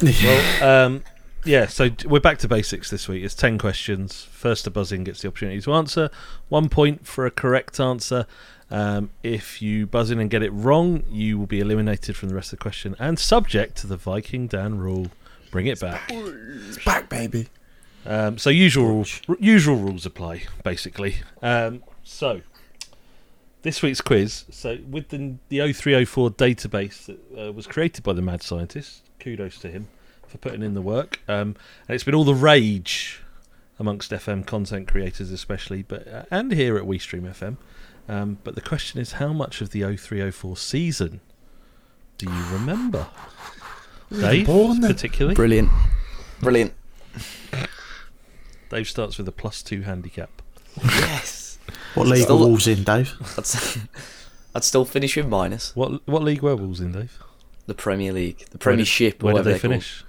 [0.00, 1.02] Well, um,
[1.44, 3.24] yeah, so we're back to basics this week.
[3.24, 4.22] It's 10 questions.
[4.22, 6.08] First to buzz in gets the opportunity to answer.
[6.48, 8.24] One point for a correct answer.
[8.70, 12.36] Um, if you buzz in and get it wrong, you will be eliminated from the
[12.36, 15.08] rest of the question and subject to the Viking Dan rule.
[15.50, 16.02] Bring it back.
[16.10, 17.48] It's back, baby.
[18.06, 21.16] Um, so usual rules, r- usual rules apply basically.
[21.42, 22.40] Um, so
[23.62, 24.44] this week's quiz.
[24.50, 29.58] So with the the 0304 database that uh, was created by the mad scientist, kudos
[29.60, 29.88] to him
[30.26, 31.20] for putting in the work.
[31.28, 33.20] Um, and it's been all the rage
[33.78, 37.56] amongst FM content creators, especially, but uh, and here at WeStream FM.
[38.08, 41.20] Um, but the question is, how much of the 0304 season
[42.16, 43.06] do you remember?
[44.10, 44.90] Dave, born then.
[44.92, 45.34] particularly.
[45.34, 45.68] Brilliant.
[46.40, 46.72] Brilliant.
[48.70, 50.30] Dave starts with a plus two handicap.
[50.82, 51.58] Yes.
[51.94, 53.12] What league Still- are Wolves in, Dave?
[53.32, 53.78] I'd, s-
[54.54, 55.74] I'd still finish with minus.
[55.76, 57.18] What what league were Wolves in, Dave?
[57.66, 58.38] The Premier League.
[58.38, 59.82] The Where did- Premiership, or Where did whatever they they're called.
[59.84, 60.04] finish?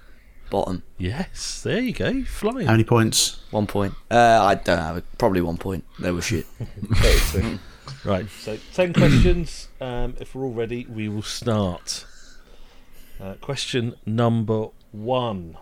[0.50, 0.82] Bottom.
[0.98, 2.66] Yes, there you go, flying.
[2.66, 3.40] How many points?
[3.50, 3.94] One point.
[4.10, 5.02] Uh, I don't know.
[5.18, 5.84] Probably one point.
[5.98, 6.46] They were shit.
[8.04, 9.68] Right, so ten questions.
[9.80, 12.06] Um, if we're all ready, we will start.
[13.20, 15.58] Uh, question number one: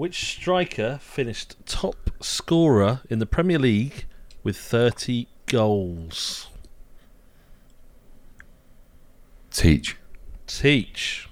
[0.00, 4.06] Which striker finished top scorer in the Premier League
[4.42, 6.48] with thirty goals?
[9.50, 9.98] Teach.
[10.46, 11.28] Teach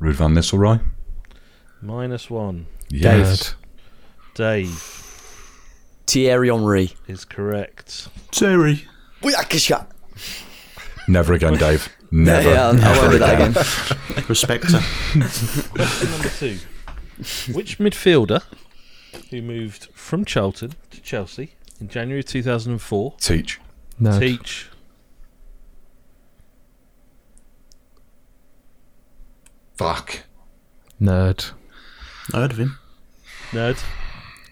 [0.00, 0.80] Ruud van Nistelrooy.
[1.82, 2.66] minus one.
[2.88, 3.56] Yes.
[4.34, 4.78] Dave
[6.06, 6.92] Thierry Henry.
[7.08, 8.10] is correct.
[8.30, 8.84] Terry.
[9.22, 9.88] Booyakasha.
[11.08, 11.88] Never again, Dave.
[12.12, 12.48] Never.
[12.48, 13.50] Yeah, I'll- I'll ever won't do that again.
[13.50, 14.24] again.
[14.28, 14.78] Respecter.
[14.78, 16.58] Question number two.
[17.52, 18.42] Which midfielder
[19.30, 23.60] who moved from Charlton to Chelsea in January 2004 Teach.
[23.98, 24.18] No.
[24.18, 24.68] teach
[29.76, 30.20] Fuck.
[31.00, 31.52] Nerd.
[32.32, 32.78] I heard of him.
[33.52, 33.80] nerd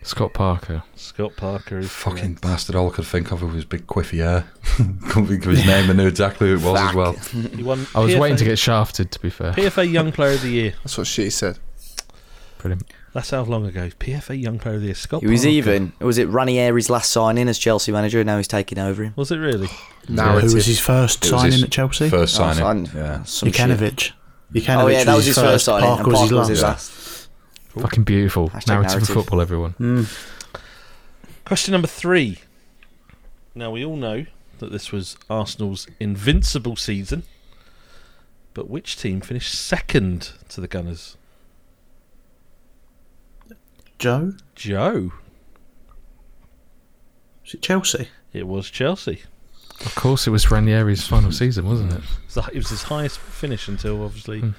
[0.02, 0.84] Scott Parker.
[0.94, 2.40] Scott Parker is Fucking correct.
[2.42, 2.76] bastard.
[2.76, 4.46] All I could think of was his big quiffy hair.
[5.08, 5.90] Couldn't think of his name.
[5.90, 7.12] I knew exactly who it was as well.
[7.14, 9.50] He won I was PFA waiting to get shafted, to be fair.
[9.52, 10.74] PFA Young Player of the Year.
[10.84, 11.58] That's what she said.
[12.68, 12.92] Brilliant.
[13.12, 13.88] That's how long ago.
[13.98, 14.94] PFA Young Player of the Year.
[14.94, 15.50] Scott He was Parker.
[15.50, 15.92] even.
[16.00, 18.20] Was it Ranieri's last signing as Chelsea manager?
[18.20, 19.12] And Now he's taking over him.
[19.16, 19.68] Was it really?
[20.08, 20.50] Narrative.
[20.50, 22.08] Who was his first It signing his at Chelsea?
[22.10, 22.86] First Oh, signing.
[22.86, 23.18] sign- Yeah.
[23.24, 24.12] Jokanovic.
[24.52, 25.86] Jokanovic Oh yeah, that was his first signing.
[25.88, 26.90] Parker and was his Parker was his last.
[26.92, 27.28] last.
[27.82, 28.48] Fucking beautiful.
[28.50, 29.02] Hashtag narrative, narrative.
[29.10, 29.74] of football, everyone.
[29.80, 30.60] Mm.
[31.44, 32.38] Question number three.
[33.54, 34.26] Now we all know
[34.58, 37.22] that this was Arsenal's invincible season,
[38.54, 41.16] but which team finished second to the Gunners?
[43.98, 44.32] Joe?
[44.54, 45.12] Joe.
[47.44, 48.08] Was it Chelsea?
[48.32, 49.22] It was Chelsea.
[49.84, 51.96] Of course, it was Ranieri's final season, wasn't it?
[51.98, 54.50] It was, the, it was his highest finish until obviously Hmm.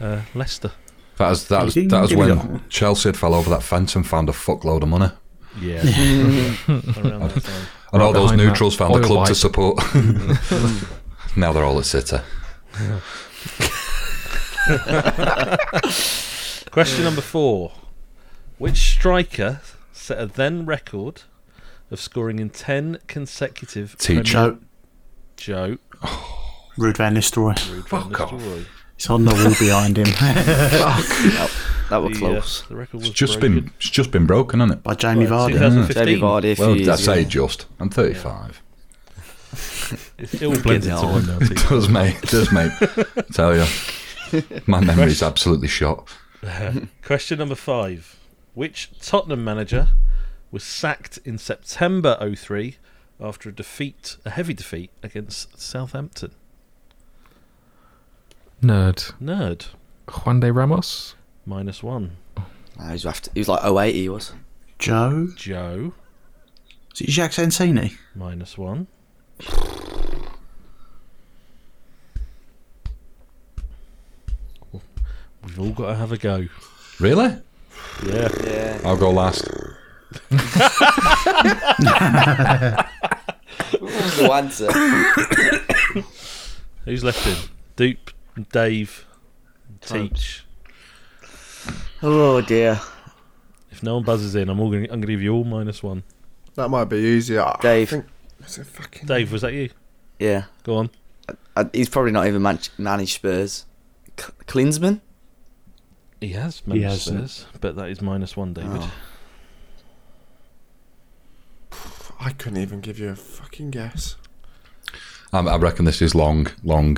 [0.00, 0.72] uh, Leicester.
[1.16, 2.62] That was that was that was when.
[2.68, 5.10] Chelsea had fell over that fence and found a fuckload of money.
[5.60, 5.76] Yeah,
[6.68, 7.66] around that time.
[7.92, 9.78] And all Right those behind that neutrals found a oil club to support.
[11.36, 12.16] now they're all at City.
[16.70, 17.70] Question number four:
[18.58, 19.60] Which striker
[19.92, 21.22] set a then record
[21.90, 23.96] of scoring in ten consecutive?
[23.98, 24.32] Teach.
[24.32, 24.58] Premier- Joe.
[25.36, 25.78] Joe.
[26.78, 27.54] Ruud Van Nistelrooy.
[27.56, 28.42] Ruud van Fuck off.
[28.96, 30.06] It's on the wall behind him.
[31.90, 32.62] That was The, uh, close.
[32.62, 33.60] the record was It's just broken.
[33.60, 34.82] been it's just been broken, hasn't it?
[34.82, 35.52] By Jamie Well, Vardy.
[35.52, 36.06] 2015.
[36.06, 37.28] Jamie Vardy Well, years I say ago.
[37.28, 37.66] just.
[37.78, 38.62] I'm 35.
[40.18, 41.12] It all blends into on.
[41.12, 41.38] one now.
[41.42, 42.16] It does, mate.
[42.22, 42.72] It does, mate.
[43.34, 43.66] Tell you,
[44.66, 46.08] my memory's absolutely shot.
[47.04, 48.16] Question number five.
[48.54, 49.88] Which Tottenham manager
[50.52, 52.76] was sacked in September 03
[53.20, 56.32] after a defeat, a heavy defeat against Southampton?
[58.62, 59.12] Nerd.
[59.20, 59.66] Nerd.
[60.06, 61.16] Juande Ramos.
[61.44, 62.16] Minus one.
[62.78, 64.32] Nah, he, was after, he was like 08 he was.
[64.78, 65.28] Joe.
[65.36, 65.92] Joe.
[66.94, 67.94] Is it Jacques Santini?
[68.14, 68.86] Minus one.
[75.42, 76.46] We've all got to have a go.
[77.00, 77.36] Really?
[78.06, 78.28] Yeah.
[78.44, 78.80] Yeah.
[78.84, 79.48] I'll go last.
[84.20, 84.70] no answer.
[86.84, 87.36] Who's left in?
[87.76, 88.10] Dupe,
[88.52, 89.06] Dave,
[89.80, 90.44] Teach.
[92.02, 92.80] Oh dear.
[93.70, 94.84] If no one buzzes in, I'm all going.
[94.84, 96.02] I'm going to give you all minus one.
[96.54, 97.42] That might be easier.
[97.42, 97.90] I Dave.
[97.90, 98.06] think-
[98.46, 99.70] is it fucking Dave, was that you?
[100.18, 100.44] Yeah.
[100.62, 100.90] Go on.
[101.56, 103.64] Uh, he's probably not even man- managed Spurs.
[104.16, 105.00] K- Klinsmann?
[106.24, 107.28] He has He hasn't.
[107.28, 108.80] Spurs, but that is minus one, David.
[108.80, 108.92] Oh.
[112.18, 114.16] I couldn't even give you a fucking guess.
[115.34, 116.96] I, I reckon this is long, long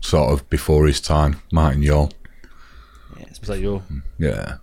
[0.00, 1.42] sort of before his time.
[1.50, 2.12] Martin Jol.
[3.18, 3.82] Is that your?
[4.18, 4.58] Yeah.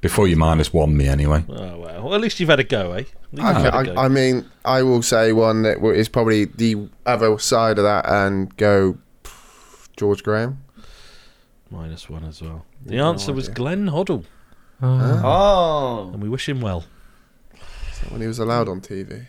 [0.00, 1.44] Before you minus one me anyway.
[1.48, 2.02] Oh well.
[2.02, 2.14] well.
[2.14, 2.98] At least you've had a go, eh?
[2.98, 3.94] At least you've Okay, had go.
[3.94, 8.08] I, I mean, I will say one that is probably the other side of that
[8.08, 8.98] and go
[9.96, 10.64] George Graham.
[11.70, 12.64] Minus one as well.
[12.84, 13.54] The No answer was idea.
[13.54, 14.24] Glenn Hoddle,
[14.82, 15.20] Oh.
[15.24, 16.84] Oh, and we wish him well.
[18.08, 19.26] When he was allowed on TV.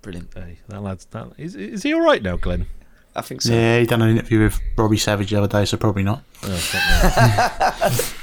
[0.00, 0.32] brilliant.
[0.34, 2.66] Hey, that lad's that is is he all right now, Glenn?
[3.14, 3.52] I think so.
[3.52, 6.22] Yeah, he done an interview with Robbie Savage the other day, so probably not.
[6.44, 8.08] Oh, fuck no.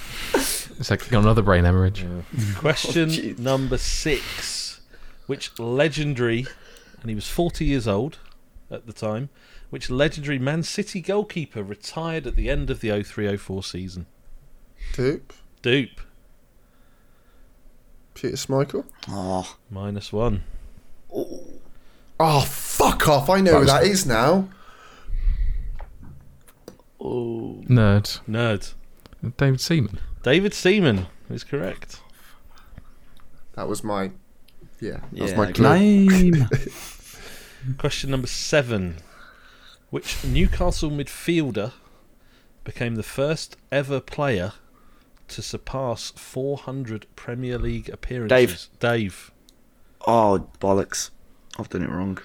[0.80, 2.06] It's like got another brain hemorrhage.
[2.56, 3.38] Question oh, jeez.
[3.38, 4.80] number six.
[5.28, 6.48] Which legendary,
[7.02, 8.18] and he was 40 years old
[8.72, 9.28] at the time,
[9.70, 14.06] which legendary Man City goalkeeper retired at the end of the 03 04 season?
[14.94, 15.34] Dupe.
[15.62, 16.00] Dupe,
[18.14, 18.86] Peter Schmeichel.
[19.10, 20.44] Oh, minus one.
[21.14, 21.44] Oh,
[22.20, 23.30] oh, fuck off.
[23.30, 24.48] I know who was- that is now.
[27.00, 27.62] Oh.
[27.68, 28.20] Nerd.
[28.28, 28.74] Nerd.
[29.38, 30.00] David Seaman.
[30.24, 32.02] David Seaman is correct.
[33.54, 34.12] That was my.
[34.80, 35.54] Yeah, that was Yeah, my okay.
[35.54, 36.32] clue.
[36.32, 36.48] Name.
[37.78, 38.98] Question number seven.
[39.90, 41.74] Which Newcastle midfielder
[42.64, 44.54] became the first ever player
[45.30, 48.70] to surpass 400 Premier League appearances?
[48.80, 48.80] Dave.
[48.80, 49.32] Dave.
[50.08, 51.10] Oh, bollocks!
[51.58, 52.20] I've done it wrong.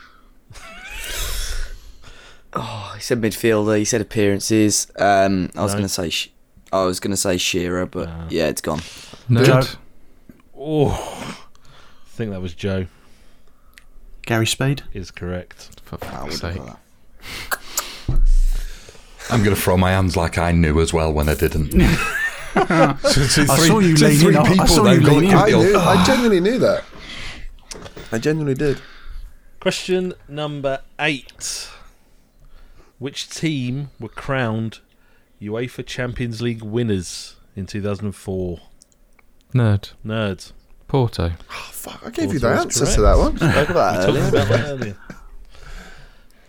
[2.52, 3.78] oh, he said midfielder.
[3.78, 4.86] He said appearances.
[4.98, 5.78] Um, I was No.
[5.78, 6.10] going to say.
[6.10, 6.30] Sh-
[6.72, 8.26] I was going to say Shearer, but Ah.
[8.30, 8.80] yeah, it's gone.
[9.30, 9.46] Nerd.
[9.46, 9.62] Joe.
[10.58, 10.90] Oh,
[12.06, 12.86] I think that was Joe.
[14.22, 15.80] Gary Speed Is correct.
[15.84, 16.60] For I fuck's sake.
[17.24, 17.60] Have got
[19.30, 21.70] I'm going to throw my hands like I knew as well when I didn't.
[22.54, 24.36] so, to I saw you to lean three in.
[24.36, 25.34] I- I saw you got lean in.
[25.34, 26.84] I, knew, I genuinely knew that.
[28.12, 28.80] I genuinely did.
[29.58, 31.68] Question number eight.
[32.98, 34.78] Which team were crowned
[35.42, 38.60] UEFA Champions League winners in 2004?
[39.52, 39.92] Nerd.
[40.06, 40.52] Nerds.
[40.86, 41.32] Porto.
[41.50, 43.36] Oh, fuck, I gave you the is answers to that one.
[43.36, 44.08] Spoke We talked about
[44.48, 44.96] that earlier.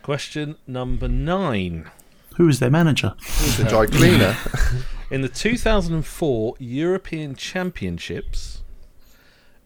[0.06, 1.90] Question number nine.
[2.36, 3.16] Who was their manager?
[3.58, 4.38] The dry cleaner.
[5.10, 8.62] In the 2004 European Championships,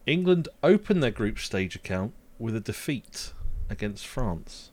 [0.06, 3.34] England opened their group stage account with a defeat
[3.70, 4.72] against France.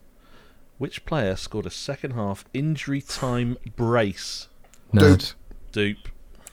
[0.78, 4.46] Which player scored a second half injury time brace?
[4.94, 5.34] Nerd.
[5.72, 6.08] Dupe.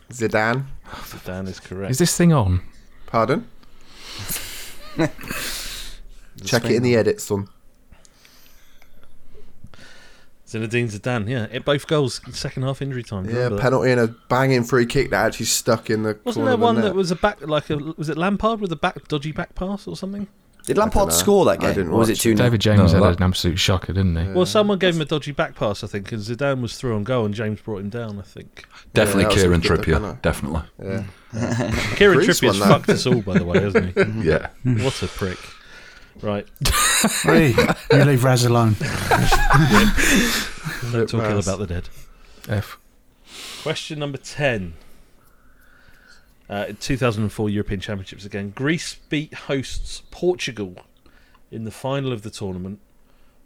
[0.10, 0.66] Zidane.
[0.88, 1.92] Zidane is correct.
[1.92, 2.62] Is this thing on?
[3.06, 3.48] Pardon?
[6.44, 7.48] Check it in the edit, son.
[10.54, 11.48] Zinedine Zidane, yeah.
[11.52, 13.26] It, both goals, second half injury time.
[13.26, 13.62] Yeah, remember that?
[13.62, 16.60] penalty and a banging free kick that actually stuck in the Wasn't corner there of
[16.60, 16.84] the one net.
[16.86, 19.88] that was a back, like a, was it Lampard with a back dodgy back pass
[19.88, 20.28] or something?
[20.66, 21.74] Did Lampard score that I game?
[21.74, 24.16] didn't Or was it watch 2 David James No, had that- an absolute shocker, didn't
[24.16, 24.32] he?
[24.32, 27.04] Well, someone gave him a dodgy back pass, I think, and Zidane was through on
[27.04, 28.18] goal, and James brought him down.
[28.18, 28.64] I think.
[28.94, 30.22] Definitely Yeah, Kieran Trippier.
[30.22, 30.62] Definitely.
[30.82, 31.04] Yeah.
[31.96, 34.04] Kieran Greece Trippier's fucked us all, by the way, hasn't he?
[34.30, 34.50] Yeah.
[34.64, 35.38] what a prick.
[36.22, 36.48] Right,
[37.24, 37.54] Hey,
[37.92, 38.76] you leave Raz alone.
[40.92, 41.90] don't talk ill about the dead.
[42.48, 42.78] F.
[43.64, 44.74] Question number 10.
[46.50, 48.52] Uh, in 2004 European Championships again.
[48.52, 50.76] Greece beat hosts Portugal
[51.52, 52.80] in the final of the tournament,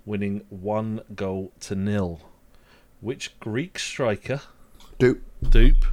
[0.06, 2.22] winning one goal to nil.
[3.00, 4.42] Which Greek striker,
[5.00, 5.22] Dupe.
[5.48, 5.86] Dupe,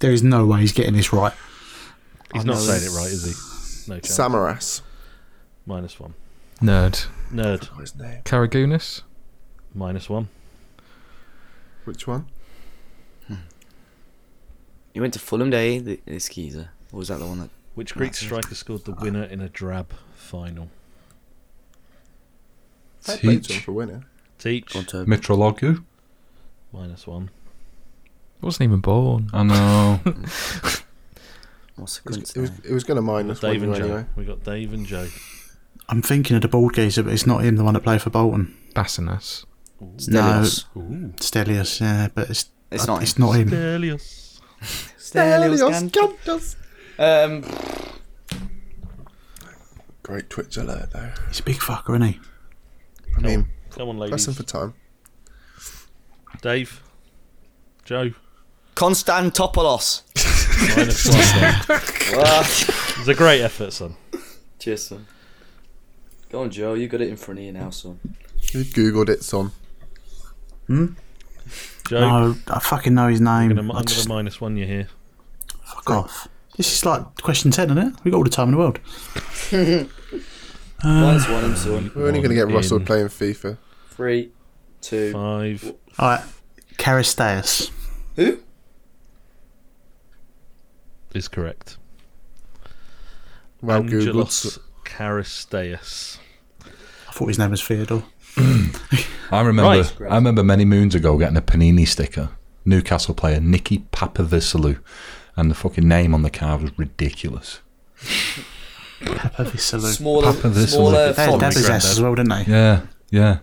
[0.00, 1.34] There is no way he's getting this right.
[2.32, 3.47] he's I not know saying it right, is he?
[3.88, 4.16] No chance.
[4.18, 4.82] Samaras.
[5.66, 6.14] Minus one.
[6.60, 7.06] Nerd.
[7.32, 8.22] Nerd, What's his name?
[8.24, 9.02] Karagounis.
[9.74, 10.28] minus one.
[11.84, 12.26] Which one?
[13.26, 13.34] Hmm.
[14.92, 16.70] He went to Fulham Day, the, this geezer.
[16.92, 17.50] Or was that the one that.
[17.74, 19.00] Which Greek That's striker scored the ah.
[19.00, 20.68] winner in a drab final?
[23.06, 23.64] I played to Teach.
[23.64, 24.04] for winning.
[24.38, 25.84] Teach, Gone to Mitrologu.
[26.72, 27.30] minus one.
[28.40, 29.30] Wasn't even born.
[29.32, 30.00] I know.
[31.78, 33.84] What's the It was, it was, it was going to minus Dave one and Joe.
[33.84, 34.06] anyway.
[34.16, 35.08] We got Dave and Joe.
[35.88, 38.10] I'm thinking of the bald geezer, but it's not him, the one that played for
[38.10, 38.54] Bolton.
[38.74, 39.44] Basinas.
[39.96, 40.64] Stelios.
[40.76, 41.12] Ooh.
[41.16, 43.24] Stelios, yeah, but it's It's not It's him.
[43.24, 43.48] not him.
[43.48, 44.40] Stelios.
[44.98, 45.92] Stelios.
[46.96, 47.44] Gan- Um,
[50.02, 51.10] Great Twitch alert, though.
[51.28, 52.20] He's a big fucker, isn't he?
[53.16, 54.10] I mean, Come on, ladies.
[54.26, 54.74] pressing for time.
[56.42, 56.82] Dave.
[57.84, 58.10] Joe.
[58.74, 60.02] Konstantopoulos.
[60.76, 61.16] Minus one.
[62.24, 62.40] Ah,
[62.98, 63.94] It's a great effort, son.
[64.58, 65.06] Cheers, son.
[66.30, 66.74] Go on, Joe.
[66.74, 67.98] You got it in front of you now, son.
[68.52, 69.52] You googled it, son.
[70.68, 70.94] Joe.
[71.90, 73.56] No, I fucking know his I'm name.
[73.56, 74.88] gonna, I I'm just, gonna minus one you here.
[75.64, 76.28] fuck off.
[76.56, 77.94] This is like question 10, isn't it?
[78.04, 78.80] we got all the time in the world.
[80.84, 81.90] Minus one, him, son.
[81.94, 82.84] We're only going to get One Russell in.
[82.84, 83.58] playing FIFA.
[83.90, 84.30] Three,
[84.80, 85.12] two.
[85.12, 85.72] Five.
[85.98, 86.24] All right,
[86.76, 87.70] Charisteas.
[88.16, 88.38] Who?
[91.14, 91.76] Is correct.
[93.62, 93.98] Well, Google.
[93.98, 96.18] Angelos Charisteas.
[97.08, 98.04] I thought his name was Theodore.
[98.36, 99.62] I remember.
[99.82, 100.10] Right.
[100.10, 102.30] I remember many moons ago getting a Panini sticker.
[102.64, 104.78] Newcastle player Nicky Papavasiliou,
[105.36, 107.60] and the fucking name on the card was ridiculous.
[109.00, 109.94] Papavasiliou.
[109.94, 111.40] Smaller, Papa smaller They had font.
[111.40, 111.70] Dabbers granddad.
[111.70, 112.44] ass as well, didn't they?
[112.52, 112.80] Yeah,
[113.10, 113.38] yeah,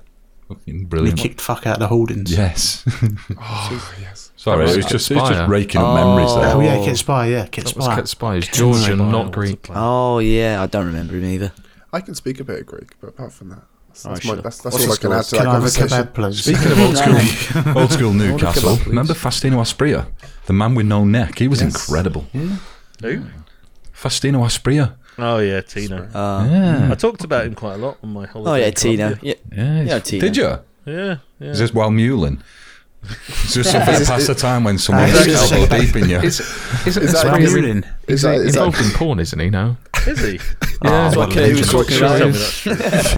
[0.48, 1.20] fucking They brilliant.
[1.20, 2.32] kicked fuck out of the Holdings.
[2.32, 2.84] Yes.
[3.40, 4.25] Oh, yes.
[4.46, 5.40] Sorry, That it was was just it was Spire.
[5.40, 6.54] just raking up memories there.
[6.56, 6.78] Oh, yeah.
[6.78, 7.96] Ketsbaia, yeah, Kit That was Spy.
[7.96, 8.48] Cat Spies.
[8.48, 9.12] Georgian, Spy.
[9.12, 9.68] not Greek.
[9.72, 11.52] Oh yeah, I don't remember him either.
[11.92, 14.36] I can speak a bit of Greek, but apart from that, that's, Oh, that's, sure.
[14.36, 15.88] my, that's, that's all I can add to Can that I have a conversation.
[15.88, 16.44] kebab, please?
[16.44, 16.98] Speaking of old
[17.64, 20.06] school, old school Newcastle, kebab, remember Faustino Asprilla,
[20.46, 21.40] the man with no neck?
[21.40, 21.74] He was Yes.
[21.74, 22.28] incredible.
[23.02, 23.22] Who?
[23.94, 24.96] Faustino Asprilla.
[25.18, 26.04] Oh yeah, Tino.
[26.14, 26.90] Uh, Yeah.
[26.92, 28.52] I talked about him quite a lot on my holiday.
[28.52, 29.08] oh yeah, in Tino.
[29.16, 29.36] Colombia.
[29.52, 30.22] Yeah, Yeah, Yeah, he's- Tino.
[30.22, 30.44] Did you?
[30.86, 31.50] Yeah, yeah.
[31.50, 32.44] Is this while muling?
[33.46, 36.18] Is this something to pass the time when someone's elbow deep in you?
[36.20, 36.40] Is,
[36.86, 37.84] is, Is that Well, Asprilla you're in- in.
[38.08, 39.78] Is is that, he is involved that, in porn, isn't he now?
[40.08, 40.34] Is he?
[40.34, 40.40] Yeah,
[40.82, 42.30] That's what Kennedy was I'm quite sure he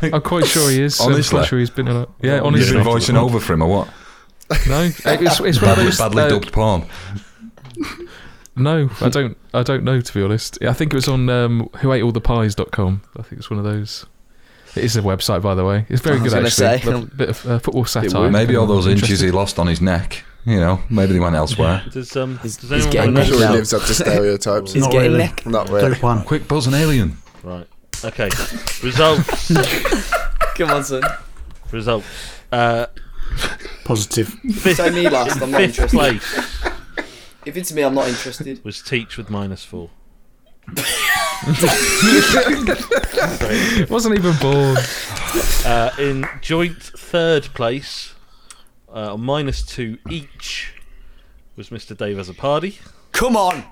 [0.02, 0.04] is.
[0.14, 1.00] I'm quite sure he is.
[1.02, 1.38] I'm Honestly?
[1.38, 2.08] quite sure he's been in a.
[2.22, 3.90] Yeah, You've been voicing over for him or what?
[4.70, 5.98] No, it's, it's one of Badly, those.
[5.98, 6.86] badly uh, dubbed porn.
[8.56, 9.38] No, I don't.
[9.54, 10.58] I don't know to be honest.
[10.64, 13.02] I think it was on um, whoateallthepies.com.
[13.18, 14.06] I think it's one of those.
[14.76, 15.86] It is a website, by the way.
[15.90, 16.80] It's very I was good actually.
[16.80, 16.92] say.
[16.92, 18.30] Lo- bit of uh, football satire.
[18.30, 20.24] Maybe all those inches he lost on his neck.
[20.46, 21.84] You know, maybe they went elsewhere.
[21.92, 22.38] Does um?
[22.40, 24.74] He's- does he's anyone getting I'm not sure he lives up to stereotypes.
[24.74, 25.24] He's Not getting really.
[25.26, 25.46] neck.
[25.46, 25.90] Not really.
[25.94, 26.24] Dope one.
[26.24, 27.18] Quick buzz an alien.
[27.44, 27.68] Right.
[28.06, 28.30] Okay.
[28.84, 29.52] Results.
[30.56, 31.02] Come on, son.
[31.72, 32.06] Results.
[32.52, 32.86] Uh,
[33.84, 34.30] Positive.
[34.30, 35.42] fifth, Say me last.
[35.42, 35.98] I'm not fifth interested.
[35.98, 36.64] place
[37.46, 38.64] If it's me, I'm not interested.
[38.64, 39.90] was Teach with minus four.
[43.90, 44.78] Wasn't even born.
[45.66, 48.14] Uh, in joint third place,
[48.90, 50.74] uh, on minus two each,
[51.56, 51.96] was Mr.
[51.96, 52.78] Dave as a party
[53.12, 53.64] Come on.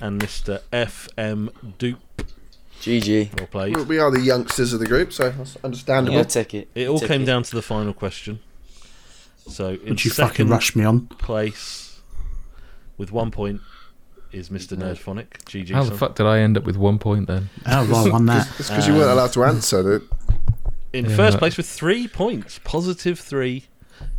[0.00, 0.60] and Mr.
[0.72, 1.98] FM Dupe.
[2.80, 3.36] GG.
[3.38, 3.76] Well played.
[3.76, 6.16] We- We are the youngsters of the group, so that's understandable.
[6.16, 6.68] Yeah, take it.
[6.74, 7.26] It all Take came it.
[7.26, 8.40] down to the final question.
[9.48, 11.06] So in Would you fucking second rush me on?
[11.06, 12.00] place,
[12.96, 13.60] with one point,
[14.32, 14.76] is Mr.
[14.76, 15.28] Nerdphonic.
[15.46, 15.70] GG.
[15.70, 17.48] How the fuck did I end up with one point then?
[17.66, 18.48] Oh, right, I won that.
[18.58, 19.82] It's because you weren't allowed to answer.
[19.82, 20.08] Dude.
[20.92, 21.16] In Yeah.
[21.16, 23.66] first place with three points, positive three,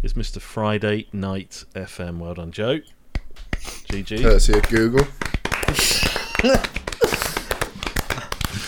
[0.03, 0.39] is Mr.
[0.41, 2.19] Friday Night FM.
[2.19, 2.79] Well done, Joe.
[3.89, 4.21] GG.
[4.21, 5.05] Courtesy of Google.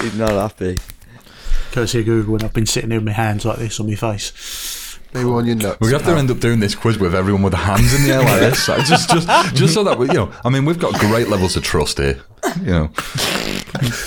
[0.02, 0.80] He's not happy.
[1.72, 3.96] Courtesy of Google, when I've been sitting here with my hands like this on my
[3.96, 4.32] face.
[5.14, 5.80] They were on your nuts.
[5.82, 8.22] We have to end up doing this quiz with everyone with hands in the air
[8.22, 10.32] like this, Like, just, just, just so that we, you know.
[10.45, 12.22] I mean, we've got great levels of trust here.
[12.62, 12.88] You know,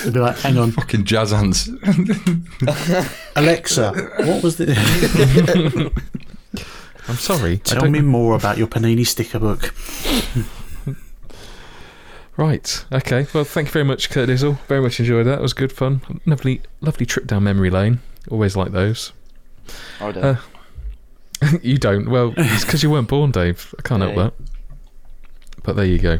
[0.03, 1.67] They'd be like, hang on, fucking jazz hands.
[3.35, 5.91] Alexa, what was the.
[7.07, 7.57] I'm sorry.
[7.57, 9.73] Tell me more about your Panini sticker book.
[12.37, 12.83] Right.
[12.91, 13.27] Okay.
[13.33, 14.59] Well, thank you very much, Kurt Dizzle.
[14.67, 15.39] Very much enjoyed that.
[15.39, 16.01] It was good fun.
[16.25, 17.99] Lovely, lovely trip down memory lane.
[18.29, 19.13] Always like those.
[20.01, 20.23] I don't.
[20.23, 20.35] Uh,
[21.61, 22.09] you don't.
[22.09, 23.73] Well, it's because you weren't born, Dave.
[23.77, 24.33] I can't help that.
[25.63, 26.19] But there you go.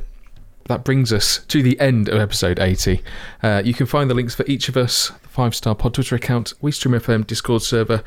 [0.65, 3.01] That brings us to the end of episode 80.
[3.43, 6.15] Uh, you can find the links for each of us, the five star pod Twitter
[6.15, 8.03] account, WeStream FM Discord server,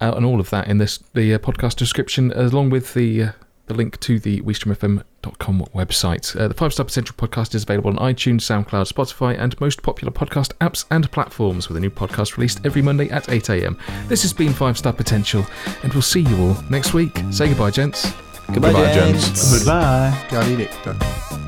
[0.00, 3.32] uh, and all of that in this the uh, podcast description, along with the uh,
[3.68, 6.38] the link to the WeStreamFM.com website.
[6.38, 10.12] Uh, the Five Star Potential podcast is available on iTunes, SoundCloud, Spotify, and most popular
[10.12, 13.78] podcast apps and platforms, with a new podcast released every Monday at 8 a.m.
[14.08, 15.46] This has been Five Star Potential,
[15.82, 17.16] and we'll see you all next week.
[17.30, 18.10] Say goodbye, gents.
[18.52, 19.26] Goodbye, Goodbye, gents.
[19.26, 19.58] gents.
[19.58, 20.26] Goodbye.
[20.30, 21.47] Gary Nick.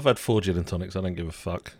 [0.00, 0.96] I've had four gin and tonics.
[0.96, 1.74] I don't give a fuck.